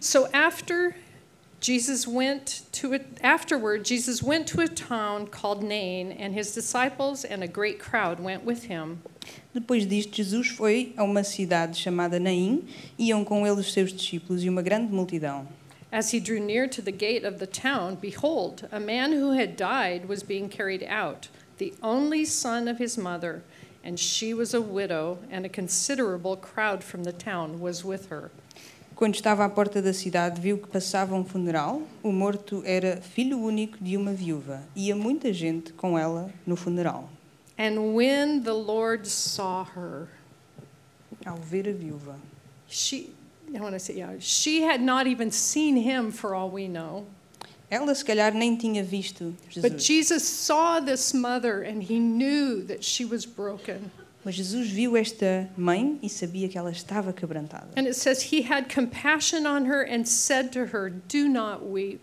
[0.00, 0.94] So after
[1.66, 7.24] Jesus went to it, afterward, Jesus went to a town called Nain, and his disciples
[7.24, 9.02] and a great crowd went with him.
[9.52, 14.44] Depois disto, Jesus foi a uma cidade chamada Naim, iam com ele os seus discípulos
[14.44, 15.48] e uma grande multidão.
[15.90, 19.56] As he drew near to the gate of the town, behold, a man who had
[19.56, 23.42] died was being carried out, the only son of his mother,
[23.82, 28.30] and she was a widow, and a considerable crowd from the town was with her.
[28.96, 31.82] Quando estava à porta da cidade, viu que passava um funeral.
[32.02, 34.62] O morto era filho único de uma viúva.
[34.74, 37.10] Ia muita gente com ela no funeral.
[37.58, 40.08] And when the Lord saw her,
[41.26, 42.16] Ao ver a viúva,
[42.68, 43.10] she,
[43.54, 47.04] I want to say, yeah, she had not even seen him for all we know.
[47.70, 49.84] ela se calhar nem tinha visto But Jesus.
[49.84, 53.90] Jesus saw this mother and he knew that she was broken.
[54.26, 57.68] Mas Jesus viu esta mãe e sabia que ela estava quebrantada.
[57.76, 62.00] And it says he had compassion on her and said to her, Do not weep.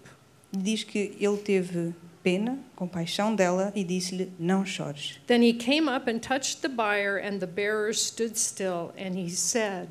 [0.50, 5.20] Diz que ele teve pena, compaixão dela e disse-lhe: Não chores.
[5.28, 8.94] Then he came up and touched the bier, and the bearers stood still.
[8.98, 9.90] And he said,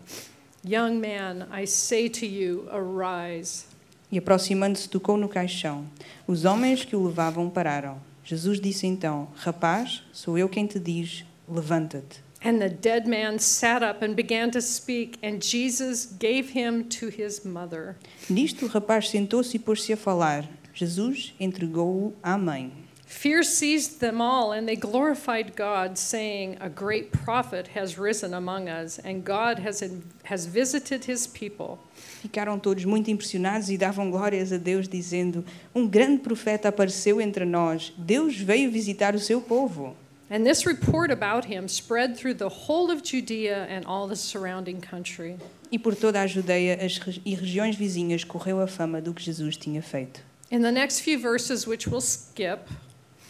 [0.64, 3.66] Young man, I say to you, arise.
[4.10, 5.84] E aproximando-se, tocou no caixão.
[6.26, 8.00] Os homens que o levavam pararam.
[8.24, 12.21] Jesus disse então: Rapaz, sou eu quem te diz: Levanta-te.
[12.44, 17.08] And the dead man sat up and began to speak, and Jesus gave him to
[17.08, 17.96] his mother.
[18.28, 20.48] Nisto, o rapaz sentou-se e pôs-se a falar.
[20.74, 22.72] Jesus entregou-o à mãe.
[23.12, 28.68] Fear seized them all, and they glorified God, saying, A great prophet has risen among
[28.68, 29.84] us, and God has,
[30.24, 31.78] has visited his people.
[32.22, 37.44] Ficaram todos muito impressionados e davam glórias a Deus, dizendo: Um grande profeta apareceu entre
[37.44, 37.92] nós.
[37.98, 39.94] Deus veio visitar o seu povo.
[40.32, 44.80] And this report about him spread through the whole of Judea and all the surrounding
[44.80, 45.36] country.
[45.70, 49.58] E por toda a Judeia as e regiões vizinhas correu a fama do que Jesus
[49.58, 50.22] tinha feito.
[50.50, 52.60] In the next few verses, which we'll skip,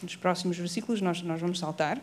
[0.00, 2.00] Nos próximos versículos nós, nós vamos saltar.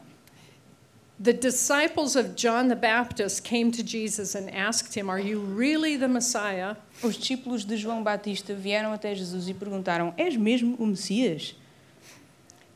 [1.18, 5.98] the disciples of John the Baptist came to Jesus and asked him, Are you really
[5.98, 6.76] the Messiah?
[7.02, 11.56] Os discípulos de João Batista vieram até Jesus e perguntaram: És mesmo o Messias?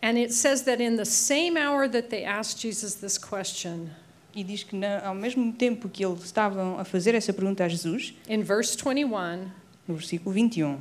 [0.03, 3.89] And it says that in the same hour that they asked Jesus this question,
[4.35, 7.69] E diz que na, ao mesmo tempo que eles estavam a fazer essa pergunta a
[7.69, 9.49] Jesus, in verse 21,
[9.87, 10.77] no versículo 21,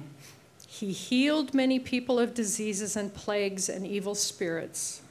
[0.66, 5.02] he healed many people of diseases and plagues and evil spirits.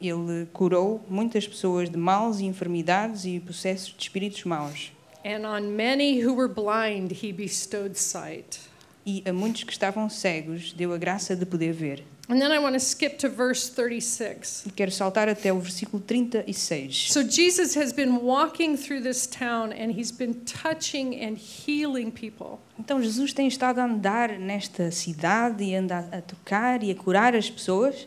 [0.00, 4.92] ele curou muitas pessoas de maus e enfermidades e processos de espíritos maus.
[5.26, 8.60] And on many who were blind, he bestowed sight.
[9.04, 12.02] E a muitos que estavam cegos deu a graça de poder ver.
[12.32, 14.64] And then I want to skip to verse 36.
[14.66, 17.12] E quero saltar até o versículo 36.
[17.12, 22.58] So Jesus has been walking through this town and he's been touching and healing people.
[22.78, 27.34] Então Jesus tem estado a andar nesta cidade e anda a tocar e a curar
[27.34, 28.06] as pessoas.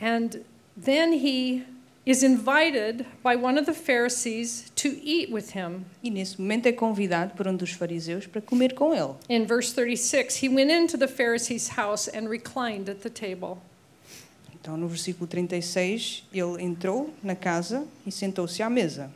[0.00, 0.42] And
[0.74, 1.66] then he
[2.04, 5.84] is invited by one of the Pharisees to eat with him.
[6.02, 9.14] E nesse momento é convidado por um dos fariseus para comer com ele.
[9.28, 13.58] In verse 36, he went into the Pharisee's house and reclined at the table.
[14.54, 19.10] Então no versículo 36 ele entrou na casa e sentou-se à mesa.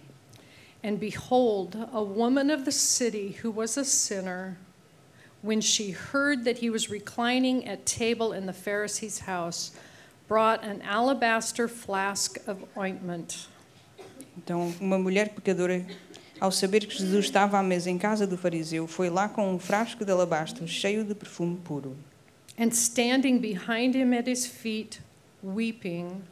[0.82, 4.56] And behold, a woman of the city who was a sinner,
[5.42, 9.72] when she heard that he was reclining at table in the Pharisee's house,
[10.28, 13.48] brought an alabaster flask of ointment.
[14.36, 15.84] Então uma mulher pecadora,
[16.40, 19.58] ao saber que Jesus estava à mesa em casa do fariseu, foi lá com um
[19.58, 21.96] frasco de alabastro cheio de perfume puro.
[22.58, 25.00] And standing behind him at his feet,
[25.42, 26.22] weeping,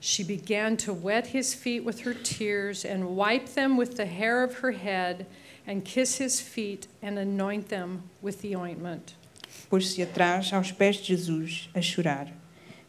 [0.00, 4.42] she began to wet his feet with her tears and wipe them with the hair
[4.42, 5.26] of her head
[5.66, 9.14] and kiss his feet and anoint them with the ointment.
[9.70, 12.41] Pôs-se atrás aos pés de Jesus a chorar.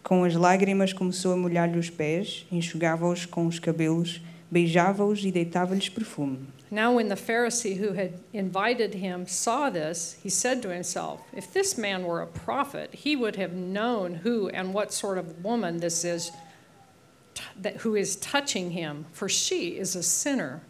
[0.04, 5.88] Com as lágrimas começou a molhar-lhe os pés, enxugava-os com os cabelos, beijava-os e deitava-lhes
[5.88, 6.40] perfume.
[6.70, 11.54] Now, when the Pharisee who had invited him saw this, he said to himself, If
[11.54, 15.80] this man were a prophet, he would have known who and what sort of woman
[15.80, 16.32] this is
[17.62, 20.62] that, who is touching him, for she is a sinner.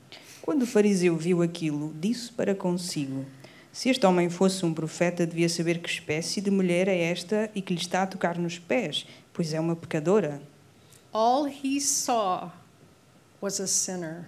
[0.44, 3.26] Quando o fariseu viu aquilo, disse para consigo:
[3.74, 7.62] Se este homem fosse um profeta, devia saber que espécie de mulher é esta e
[7.62, 10.40] que lhe está a tocar nos pés, pois é uma pecadora.
[11.12, 12.52] All he saw
[13.42, 14.26] was a sinner.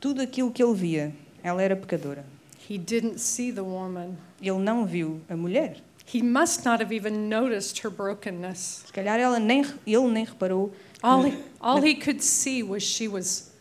[0.00, 2.24] Tudo aquilo que ele via, ela era pecadora.
[2.66, 4.16] He didn't see the woman.
[4.40, 5.82] Ele não viu a mulher.
[6.10, 8.84] He must not have even noticed her brokenness.
[8.86, 10.72] Se calhar ela nem, ele nem reparou.
[11.02, 13.52] All he, all he could see was she was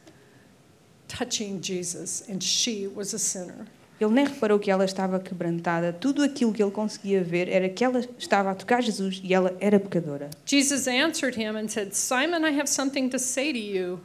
[1.09, 3.67] touching Jesus, and she was a sinner.
[3.99, 5.91] Ele nem reparou que ela estava quebrantada.
[5.91, 9.55] Tudo aquilo que ele conseguia ver era que ela estava a tocar Jesus e ela
[9.59, 10.29] era pecadora.
[10.45, 13.99] Jesus answered him and said, Simon, I have something to say to you.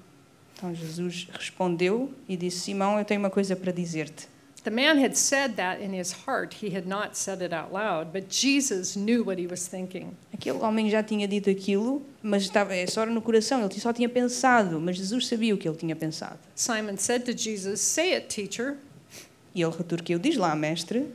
[0.57, 4.33] Então Jesus respondeu e disse: Simão, eu tenho uma coisa para dizer-te.
[4.65, 6.55] The man had said that in his heart.
[6.63, 10.17] He had not said it out loud, but Jesus knew what he was thinking.
[10.33, 13.65] Aquele homem já tinha dito aquilo, mas estava é só no coração.
[13.65, 16.39] Ele só tinha pensado, mas Jesus sabia o que ele tinha pensado.
[16.55, 18.77] Simon said to Jesus, Say it, teacher.
[19.55, 21.07] E ele retorquiu: Diz lá, mestre.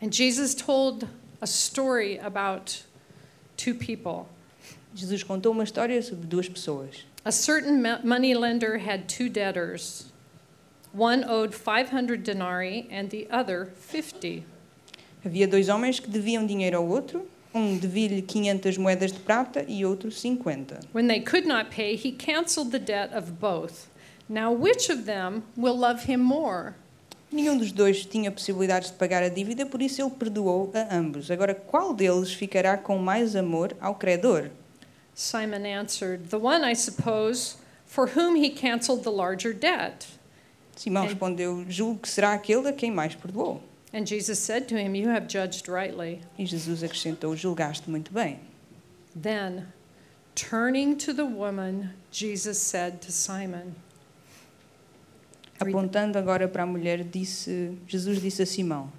[0.00, 1.06] And Jesus told
[1.40, 2.82] a story about
[3.56, 4.26] two people.
[4.94, 7.04] Jesus contou uma história sobre duas pessoas.
[7.24, 10.06] A certain mo- money lender had two debtors.
[10.92, 14.44] One owed 500 denarii and the other 50.
[15.24, 17.26] Havia dois homens que deviam dinheiro ao outro.
[17.54, 20.76] Um devia-lhe 500 moedas de prata e outro 50.
[20.92, 23.88] When they could not pay, he canceled the debt of both.
[24.28, 26.74] Now, which of them will love him more?
[27.30, 31.30] Nenhum dos dois tinha possibilidades de pagar a dívida, por isso ele perdoou a ambos.
[31.30, 34.50] Agora, qual deles ficará com mais amor ao credor?
[35.14, 40.06] Simon answered, The one, I suppose, for whom he canceled the larger debt.
[40.76, 41.08] Simão É.
[41.08, 43.60] respondeu: Julgo que será aquele a quem mais perdoou.
[43.92, 46.20] And Jesus said to him, You have judged rightly.
[46.38, 48.38] E Jesus acrescentou: Julgaste muito bem.
[49.20, 49.66] Then,
[50.34, 53.74] turning to the woman, Jesus said to Simon,
[55.58, 58.90] Apontando agora para a mulher, disse, Jesus disse a Simão: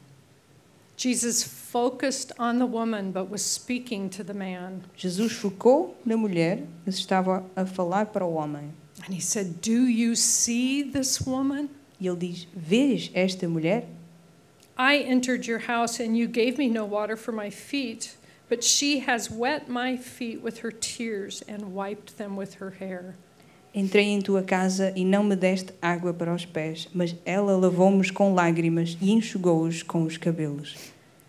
[1.00, 4.82] Jesus focused on the woman but was speaking to the man.
[4.98, 8.74] Jesus focou na mulher, mas estava a falar para o homem.
[9.06, 11.70] And he said, Do you see this woman?
[12.02, 13.86] E ele diz: Vês esta mulher?
[14.78, 18.18] I entered your house and you gave me no water for my feet,
[18.50, 23.16] but she has wet my feet with her tears and wiped them with her hair.
[23.74, 28.10] Entrei em tua casa e não me deste água para os pés, mas ela lavou-me
[28.12, 30.76] com lágrimas e enxugou-os com os cabelos.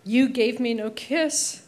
[0.05, 1.61] You gave me no kiss,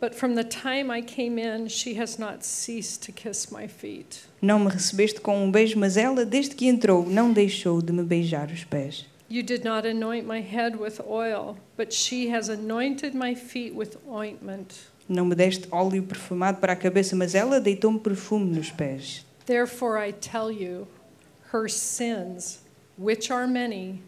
[0.00, 4.20] but from the time I came in, she has not ceased to kiss my feet.
[4.40, 8.04] Não me recebeste com um beijo, mas ela, desde que entrou, não deixou de me
[8.04, 9.06] beijar os pés.
[9.28, 13.96] You did not anoint my head with oil, but she has anointed my feet with
[14.08, 14.74] ointment.
[15.08, 19.26] Não me deste óleo perfumado para a cabeça, mas ela deitou-me perfume nos pés.
[19.50, 20.86] Therefore, I tell you,
[21.46, 22.60] her sins,
[22.96, 24.00] which are many,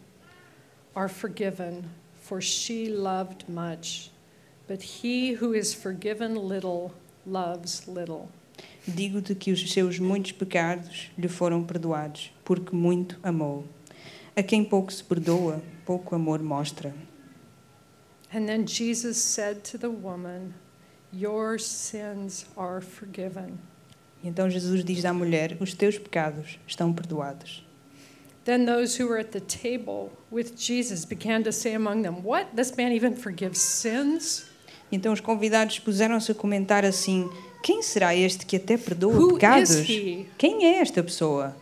[0.95, 1.89] are forgiven,
[2.21, 4.09] for she loved much.
[4.69, 6.93] But he who is forgiven little
[7.25, 8.29] loves little.
[8.87, 13.65] Digo-te que os seus muitos pecados lhe foram perdoados, porque muito amou.
[14.37, 16.93] A quem pouco se perdoa, pouco amor mostra.
[18.31, 20.53] And then Jesus said to the woman,
[21.11, 23.59] Your sins are forgiven.
[24.23, 27.63] Então Jesus diz à mulher: Os teus pecados estão perdoados.
[28.45, 32.55] Then those who were at the table with Jesus began to say among them, What?
[32.55, 34.45] This man even forgives sins?
[34.91, 37.29] Então os convidados puseram-se a comentar assim:
[37.63, 39.85] Quem será este que até perdoa Who pecados?
[40.37, 41.55] Quem é esta pessoa?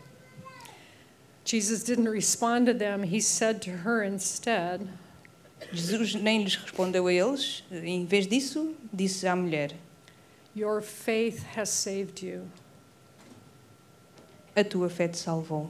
[1.46, 3.04] Jesus didn't respond to them.
[3.04, 4.82] He said to her instead,
[5.72, 7.64] Jesus nem lhes respondeu a eles.
[7.72, 9.74] Em vez disso, disse à mulher:
[10.54, 12.50] Your faith has saved you.
[14.56, 15.70] A tua fé te salvou.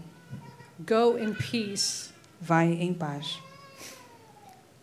[0.86, 2.12] Go in peace.
[2.42, 3.38] Vai em paz.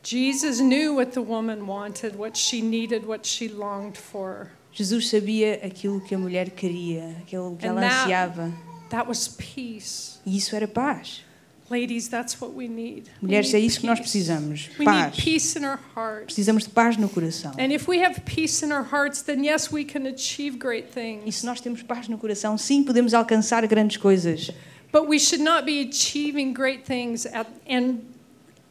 [0.03, 4.53] Jesus knew what the woman wanted, what she needed, what she longed for.
[4.73, 8.53] Jesus sabia aquilo que a mulher queria, aquilo que And ela that- ansiava.
[8.91, 10.19] That was peace.
[10.25, 11.23] E isso era paz.
[11.71, 13.05] Ladies, that's what we need.
[13.21, 14.11] We Mulheres, need é isso que nós peace.
[14.11, 14.71] precisamos.
[14.79, 15.17] We Paz.
[15.17, 16.25] need peace in our hearts.
[16.35, 17.53] Precisamos de paz no coração.
[17.59, 20.93] And if we have peace in our hearts, then yes, we can achieve great E
[20.95, 21.37] things.
[21.37, 24.51] se nós temos paz no coração, sim, podemos alcançar grandes coisas.
[24.91, 27.99] But we should not be achieving great things at, and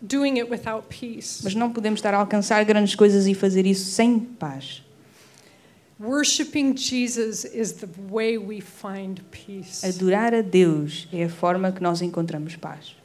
[0.02, 1.42] doing it without peace.
[1.44, 4.82] Mas não podemos estar a alcançar grandes coisas e fazer isso sem paz.
[6.00, 9.84] Worshiping Jesus is the way we find peace.
[9.84, 12.96] Adorar a Deus é a forma que nós encontramos paz.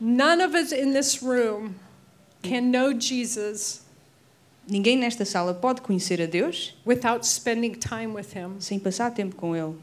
[0.00, 1.74] None of us in this room
[2.42, 3.82] can know Jesus
[4.70, 9.34] Ninguém nesta sala pode conhecer a Deus without spending time with Him, sem passar tempo
[9.34, 9.76] com Ele.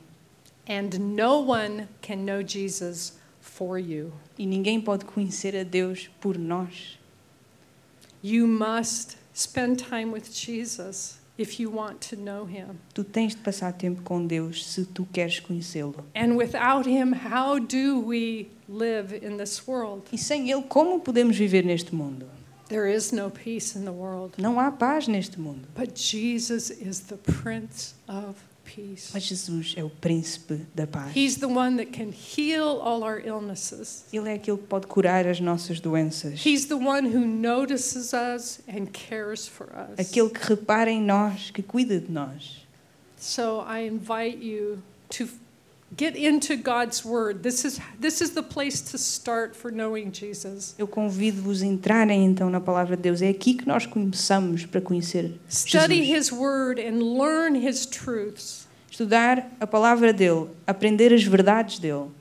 [0.67, 4.13] and no one can know Jesus for you.
[4.37, 6.97] E ninguém pode conhecer a Deus por nós.
[8.21, 12.79] You must spend time with Jesus if you want to know Him.
[12.93, 16.05] Tu tens de passar tempo com Deus se tu queres conhecê-lo.
[16.15, 20.03] And without Him, how do we live in this world?
[20.11, 22.27] E sem Ele, como podemos viver neste mundo?
[22.67, 24.33] There is no peace in the world.
[24.37, 25.67] Não há paz neste mundo.
[25.75, 28.35] But Jesus is the Prince of
[28.75, 29.11] Peace.
[29.13, 31.15] Mas Jesus é o príncipe da paz.
[31.15, 34.03] He's the one that can heal all our illnesses.
[34.11, 36.45] Ele é aquele que pode curar as nossas doenças.
[36.45, 39.97] He's the one who notices us and cares for us.
[39.97, 42.65] Aquele que repara em nós, que cuida de nós.
[43.17, 44.79] So I invite you
[45.11, 45.29] to
[45.97, 47.43] get into God's word.
[47.43, 50.75] This is this is the place to start for knowing Jesus.
[50.77, 53.21] Eu convido-vos a entrarem então na palavra de Deus.
[53.21, 56.31] É aqui que nós começamos para conhecer Study Jesus.
[56.31, 58.64] his word and learn his truths.
[58.95, 62.11] Estudar a palavra dele, aprender as verdades dele.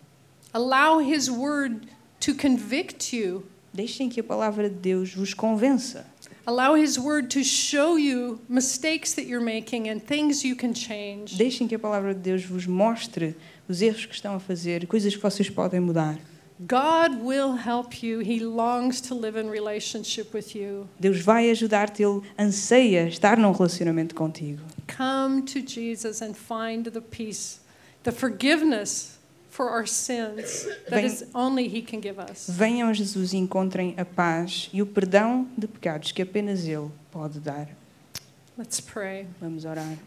[0.52, 1.86] Allow his word
[2.18, 3.44] to convict you.
[3.72, 6.04] Deixem que a palavra de Deus vos convença.
[6.44, 11.36] Allow his word to show you mistakes that you're making and things you can change.
[11.36, 13.36] Deixem que a palavra de Deus vos mostre
[13.68, 16.18] os erros que estão a fazer, coisas que vocês podem mudar.
[16.60, 18.20] God will help you.
[18.20, 20.88] He longs to live in relationship with you.
[21.00, 24.62] Deus vai ajudar-te, Ele anseia estar num relacionamento contigo.
[24.86, 27.60] Come to Jesus and find the peace,
[28.04, 29.18] the forgiveness
[29.50, 32.48] for our sins that is only He can give us.
[32.48, 36.90] Venham a Jesus e encontrem a paz e o perdão de pecados que apenas Ele
[37.10, 37.68] pode dar.
[38.56, 39.26] Let's pray.
[39.40, 39.98] Vamos orar.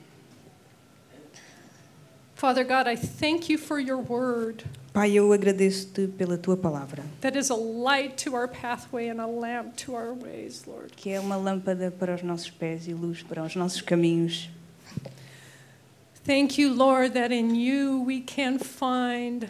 [2.35, 4.63] Father God, I thank you for your word
[4.97, 9.27] Pai, eu agradeço-te pela tua palavra, that is a light to our pathway and a
[9.27, 10.91] lamp to our ways, Lord.
[10.95, 14.49] que é uma lâmpada para os nossos pés e luz para os nossos caminhos.
[16.25, 19.47] Thank you, Lord, that in you we can find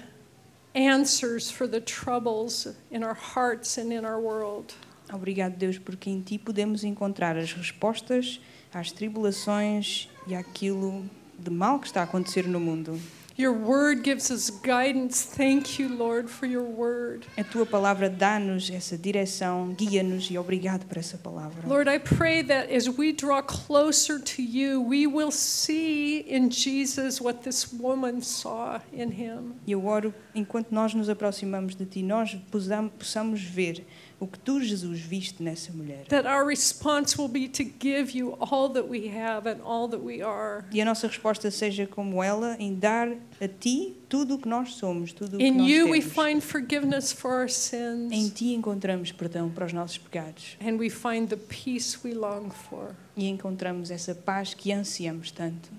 [0.76, 4.74] answers for the troubles in our hearts and in our world.
[5.14, 8.42] Obrigado, Deus, porque em ti podemos encontrar as respostas
[8.74, 11.06] às tribulações e àquilo
[11.40, 13.00] de mal que está a acontecer no mundo.
[13.40, 15.22] Your word gives us guidance.
[15.24, 17.28] Thank you, Lord, for your word.
[17.38, 21.62] A tua palavra dá-nos essa direção, guia-nos e obrigado por essa palavra.
[21.68, 27.22] Lord, I pray that as we draw closer to you, we will see in Jesus
[27.22, 29.54] what this woman saw in him.
[29.68, 33.86] Eu oro, enquanto nós nos aproximamos de ti, nós possam- possamos ver
[34.20, 36.06] o que tu, Jesus, viste nessa mulher.
[36.10, 40.02] That our response will be to give you all that we have and all that
[40.04, 40.66] we are.
[40.72, 43.10] E a nossa resposta seja como ela, em dar
[43.40, 46.14] a ti tudo o que nós somos, tudo o que In nós you, we temos.
[46.16, 50.90] find forgiveness for our Em sins, ti encontramos perdão para os nossos pecados and we
[50.90, 52.96] find the peace we long for.
[53.16, 55.70] e encontramos essa paz que ansiamos tanto.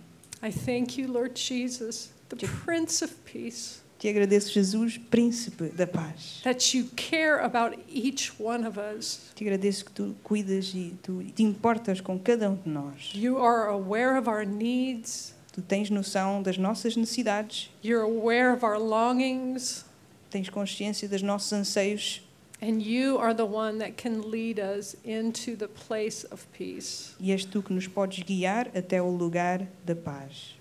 [0.40, 6.40] I thank you, Lord Jesus, the Prince of Peace, Te agradeço, Jesus, príncipe da paz.
[6.44, 9.20] that you care about each one of us.
[9.34, 13.10] Te agradeço que tu cuidas e tu te importas com cada um de nós.
[13.14, 18.64] You are aware of our needs, Tu tens noção das nossas necessidades, you're aware of
[18.64, 19.84] our longings,
[20.30, 22.22] tens consciência dos nossos anseios
[22.62, 27.14] and you are the one that can lead us into the place of peace.
[27.18, 30.54] e és tu que nos podes guiar até o lugar da paz.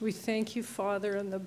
[0.00, 1.40] We thank you, Father, in the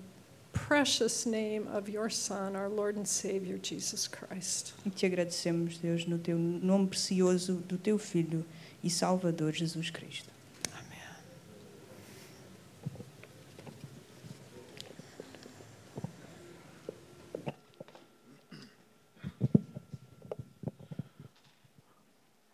[0.56, 4.74] precious name of your Son, our Lord and Savior, Jesus Christ.
[4.86, 8.44] E te agradecemos, Deus, no teu nome precioso do teu Filho
[8.82, 10.30] e Salvador Jesus Cristo.
[10.74, 10.98] Amen.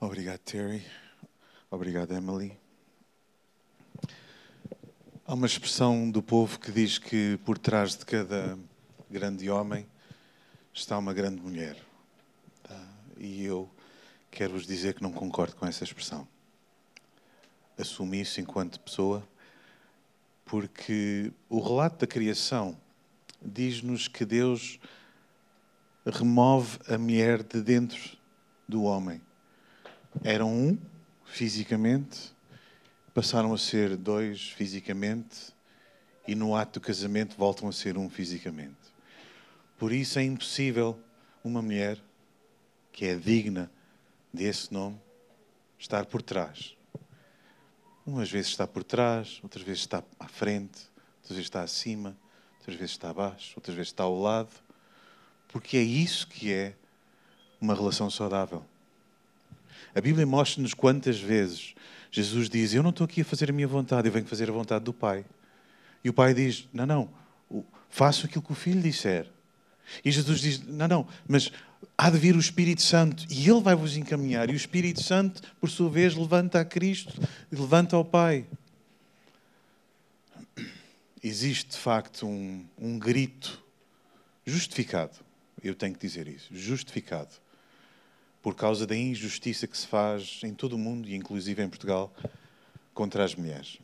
[0.01, 0.83] Obrigado, Terry.
[1.69, 2.60] Obrigado, Emily.
[5.23, 8.57] Há uma expressão do povo que diz que por trás de cada
[9.09, 9.85] grande homem
[10.73, 11.77] está uma grande mulher.
[12.63, 12.87] Tá?
[13.17, 13.69] E eu
[14.31, 16.27] quero vos dizer que não concordo com essa expressão.
[17.77, 19.25] Assumo isso enquanto pessoa,
[20.43, 22.75] porque o relato da criação
[23.39, 24.79] diz-nos que Deus
[26.03, 28.17] remove a mulher de dentro
[28.67, 29.21] do homem
[30.23, 30.77] eram um
[31.25, 32.33] fisicamente,
[33.13, 35.53] passaram a ser dois fisicamente
[36.27, 38.77] e no ato do casamento voltam a ser um fisicamente.
[39.77, 40.97] Por isso é impossível
[41.43, 41.97] uma mulher
[42.91, 43.69] que é digna
[44.33, 44.99] desse nome
[45.77, 46.75] estar por trás.
[48.05, 50.81] Umas vezes está por trás, outras vezes está à frente,
[51.17, 52.15] outras vezes está acima,
[52.59, 54.55] outras vezes está abaixo, outras vezes está ao lado,
[55.47, 56.75] porque é isso que é
[57.59, 58.65] uma relação saudável.
[59.93, 61.75] A Bíblia mostra-nos quantas vezes
[62.11, 64.53] Jesus diz: Eu não estou aqui a fazer a minha vontade, eu venho fazer a
[64.53, 65.25] vontade do Pai.
[66.03, 67.09] E o Pai diz: Não, não,
[67.89, 69.27] faço aquilo que o Filho disser.
[70.03, 71.51] E Jesus diz: Não, não, mas
[71.97, 74.49] há de vir o Espírito Santo e Ele vai vos encaminhar.
[74.49, 77.13] E o Espírito Santo, por sua vez, levanta a Cristo
[77.49, 78.45] e levanta ao Pai.
[81.23, 83.63] Existe, de facto, um, um grito
[84.45, 85.17] justificado.
[85.63, 87.29] Eu tenho que dizer isso: justificado
[88.41, 92.13] por causa da injustiça que se faz em todo o mundo e inclusive em Portugal
[92.93, 93.77] contra as mulheres.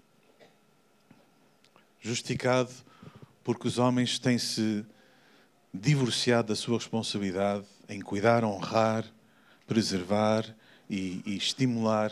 [2.00, 2.72] Justificado
[3.44, 4.86] porque os homens têm-se
[5.74, 9.06] divorciado da sua responsabilidade em cuidar, honrar,
[9.66, 10.44] preservar
[10.90, 12.12] e, e estimular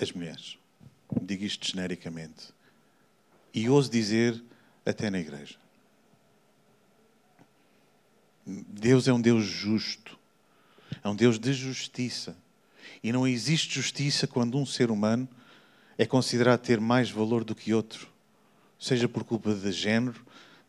[0.00, 0.58] as mulheres.
[1.22, 2.52] Digo isto genericamente.
[3.54, 4.42] E ouso dizer
[4.84, 5.56] até na igreja.
[8.46, 10.18] Deus é um Deus justo.
[11.06, 12.36] É um Deus de justiça.
[13.00, 15.28] E não existe justiça quando um ser humano
[15.96, 18.08] é considerado ter mais valor do que outro.
[18.76, 20.20] Seja por culpa de género,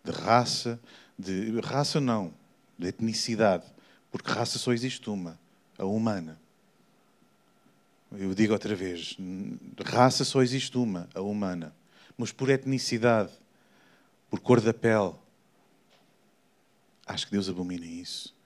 [0.03, 0.79] de raça,
[1.17, 2.31] de raça não,
[2.77, 3.65] de etnicidade,
[4.11, 5.39] porque raça só existe uma,
[5.75, 6.39] a humana.
[8.11, 9.17] Eu digo outra vez,
[9.83, 11.73] raça só existe uma, a humana.
[12.15, 13.31] Mas por etnicidade,
[14.29, 15.15] por cor da pele,
[17.07, 18.36] acho que Deus abomina isso.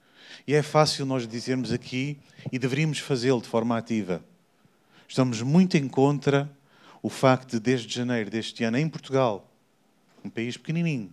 [0.46, 2.18] E é fácil nós dizermos aqui,
[2.50, 4.24] e deveríamos fazê-lo de forma ativa.
[5.06, 6.50] Estamos muito em contra
[7.02, 9.50] o facto de, desde janeiro deste ano, em Portugal,
[10.24, 11.12] um país pequenininho,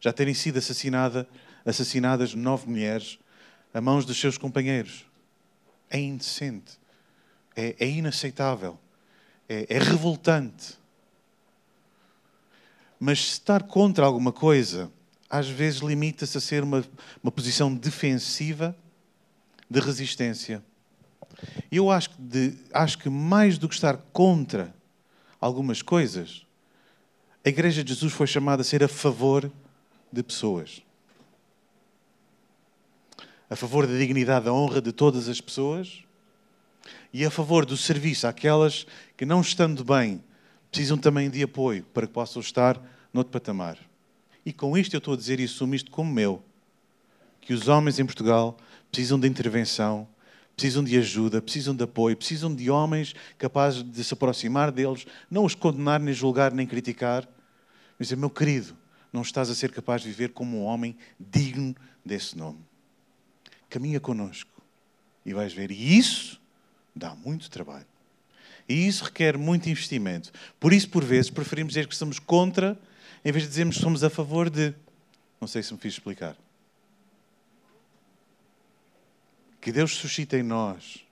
[0.00, 1.28] já terem sido assassinada,
[1.64, 3.18] assassinadas nove mulheres
[3.72, 5.06] a mãos dos seus companheiros.
[5.88, 6.78] É indecente,
[7.56, 8.78] é, é inaceitável,
[9.48, 10.76] é, é revoltante.
[13.00, 14.90] Mas estar contra alguma coisa,
[15.28, 16.84] às vezes limita-se a ser uma,
[17.22, 18.76] uma posição defensiva
[19.68, 20.62] de resistência.
[21.70, 24.74] Eu acho que, de, acho que mais do que estar contra
[25.40, 26.46] algumas coisas,
[27.44, 29.50] a Igreja de Jesus foi chamada a ser a favor
[30.12, 30.82] de pessoas.
[33.48, 36.02] A favor da dignidade, da honra de todas as pessoas
[37.12, 40.22] e a favor do serviço àquelas que, não estando bem,
[40.70, 42.80] precisam também de apoio para que possam estar
[43.12, 43.78] noutro patamar.
[44.48, 46.42] E com isto eu estou a dizer e assumo isto como meu,
[47.38, 48.56] que os homens em Portugal
[48.90, 50.08] precisam de intervenção,
[50.56, 55.44] precisam de ajuda, precisam de apoio, precisam de homens capazes de se aproximar deles, não
[55.44, 57.28] os condenar, nem julgar, nem criticar,
[57.98, 58.74] mas dizer, meu querido,
[59.12, 62.60] não estás a ser capaz de viver como um homem digno desse nome.
[63.68, 64.62] Caminha connosco
[65.26, 65.70] e vais ver.
[65.70, 66.40] E isso
[66.96, 67.84] dá muito trabalho.
[68.66, 70.32] E isso requer muito investimento.
[70.58, 72.80] Por isso, por vezes, preferimos dizer que somos contra,
[73.24, 74.74] em vez de dizermos que somos a favor de.
[75.40, 76.36] Não sei se me fiz explicar.
[79.60, 81.04] Que Deus suscita em nós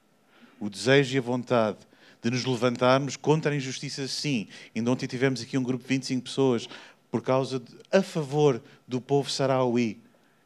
[0.60, 1.78] o desejo e a vontade
[2.22, 4.48] de nos levantarmos contra a injustiça, sim.
[4.74, 6.68] Ainda ontem tivemos aqui um grupo de 25 pessoas
[7.10, 10.00] por causa de, a favor do povo sarauí,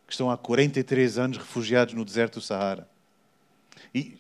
[0.07, 2.89] que estão há 43 anos refugiados no deserto do Saara.
[3.95, 4.17] E,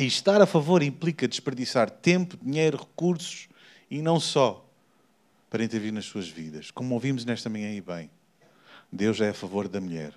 [0.00, 3.48] e estar a favor implica desperdiçar tempo, dinheiro, recursos
[3.90, 4.67] e não só
[5.50, 6.70] para intervir nas suas vidas.
[6.70, 8.10] Como ouvimos nesta manhã e bem,
[8.90, 10.14] Deus é a favor da mulher.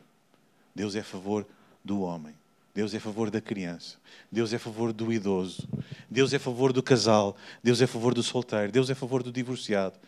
[0.75, 1.45] Deus é a favor
[1.83, 2.33] do homem.
[2.73, 3.97] Deus é a favor da criança.
[4.31, 5.67] Deus é a favor do idoso.
[6.09, 7.35] Deus é a favor do casal.
[7.61, 8.71] Deus é a favor do solteiro.
[8.71, 9.99] Deus é a favor do divorciado.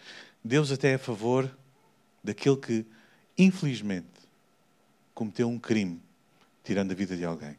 [0.43, 1.49] Deus até é a favor
[2.23, 2.85] daquele que,
[3.37, 4.07] infelizmente,
[5.13, 6.01] cometeu um crime
[6.63, 7.57] tirando a vida de alguém.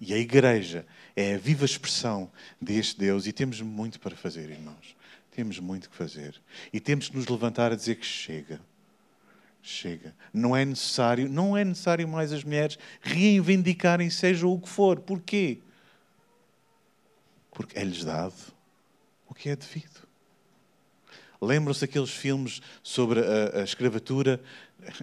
[0.00, 0.86] E a igreja
[1.20, 4.96] é a viva expressão deste Deus e temos muito para fazer, irmãos.
[5.30, 6.40] Temos muito que fazer.
[6.72, 8.60] E temos que nos levantar a dizer que chega
[9.62, 10.14] chega.
[10.32, 15.00] Não é necessário, não é necessário mais as mulheres reivindicarem seja o que for.
[15.00, 15.58] Porquê?
[17.50, 18.34] Porque é-lhes dado
[19.28, 20.08] o que é devido.
[21.40, 24.42] Lembram-se aqueles filmes sobre a, a, escravatura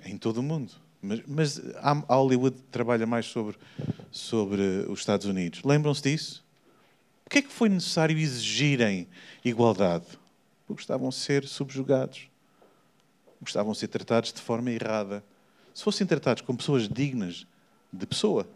[0.06, 0.74] em todo o mundo.
[1.08, 3.58] Mas, mas a Hollywood trabalha mais sobre,
[4.12, 5.64] sobre os Estados Unidos.
[5.64, 6.46] Lembram-se disso?
[7.24, 9.08] Porquê é que foi necessário exigirem
[9.44, 10.06] igualdade?
[10.66, 12.30] Porque estavam a ser subjugados
[13.42, 15.24] gostavam de ser tratados de forma errada.
[15.74, 17.46] Se fossem tratados como pessoas dignas
[17.92, 18.48] de pessoa,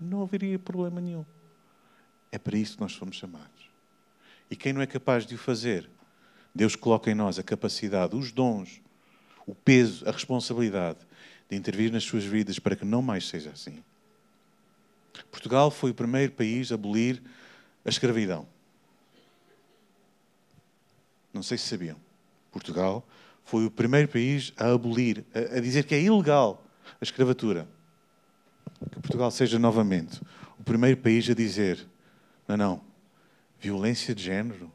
[0.00, 1.24] não haveria problema nenhum.
[2.30, 3.70] É para isso que nós fomos chamados.
[4.50, 5.88] E quem não é capaz de o fazer,
[6.54, 8.80] Deus coloca em nós a capacidade, os dons,
[9.46, 10.98] o peso, a responsabilidade
[11.48, 13.82] de intervir nas suas vidas para que não mais seja assim.
[15.30, 17.22] Portugal foi o primeiro país a abolir
[17.84, 18.46] a escravidão.
[21.32, 21.96] Não sei se sabiam.
[22.50, 23.06] Portugal
[23.44, 26.64] foi o primeiro país a abolir, a, a dizer que é ilegal
[27.00, 27.68] a escravatura.
[28.90, 30.20] Que Portugal seja novamente
[30.58, 31.86] o primeiro país a dizer:
[32.48, 32.80] não, não,
[33.60, 34.72] violência de género,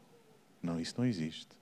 [0.61, 1.60] não, isso não existe.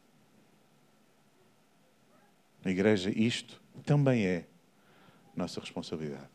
[2.64, 4.46] Na igreja, isto também é
[5.36, 6.30] nossa responsabilidade.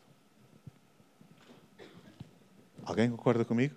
[2.83, 3.75] Alguém concorda comigo?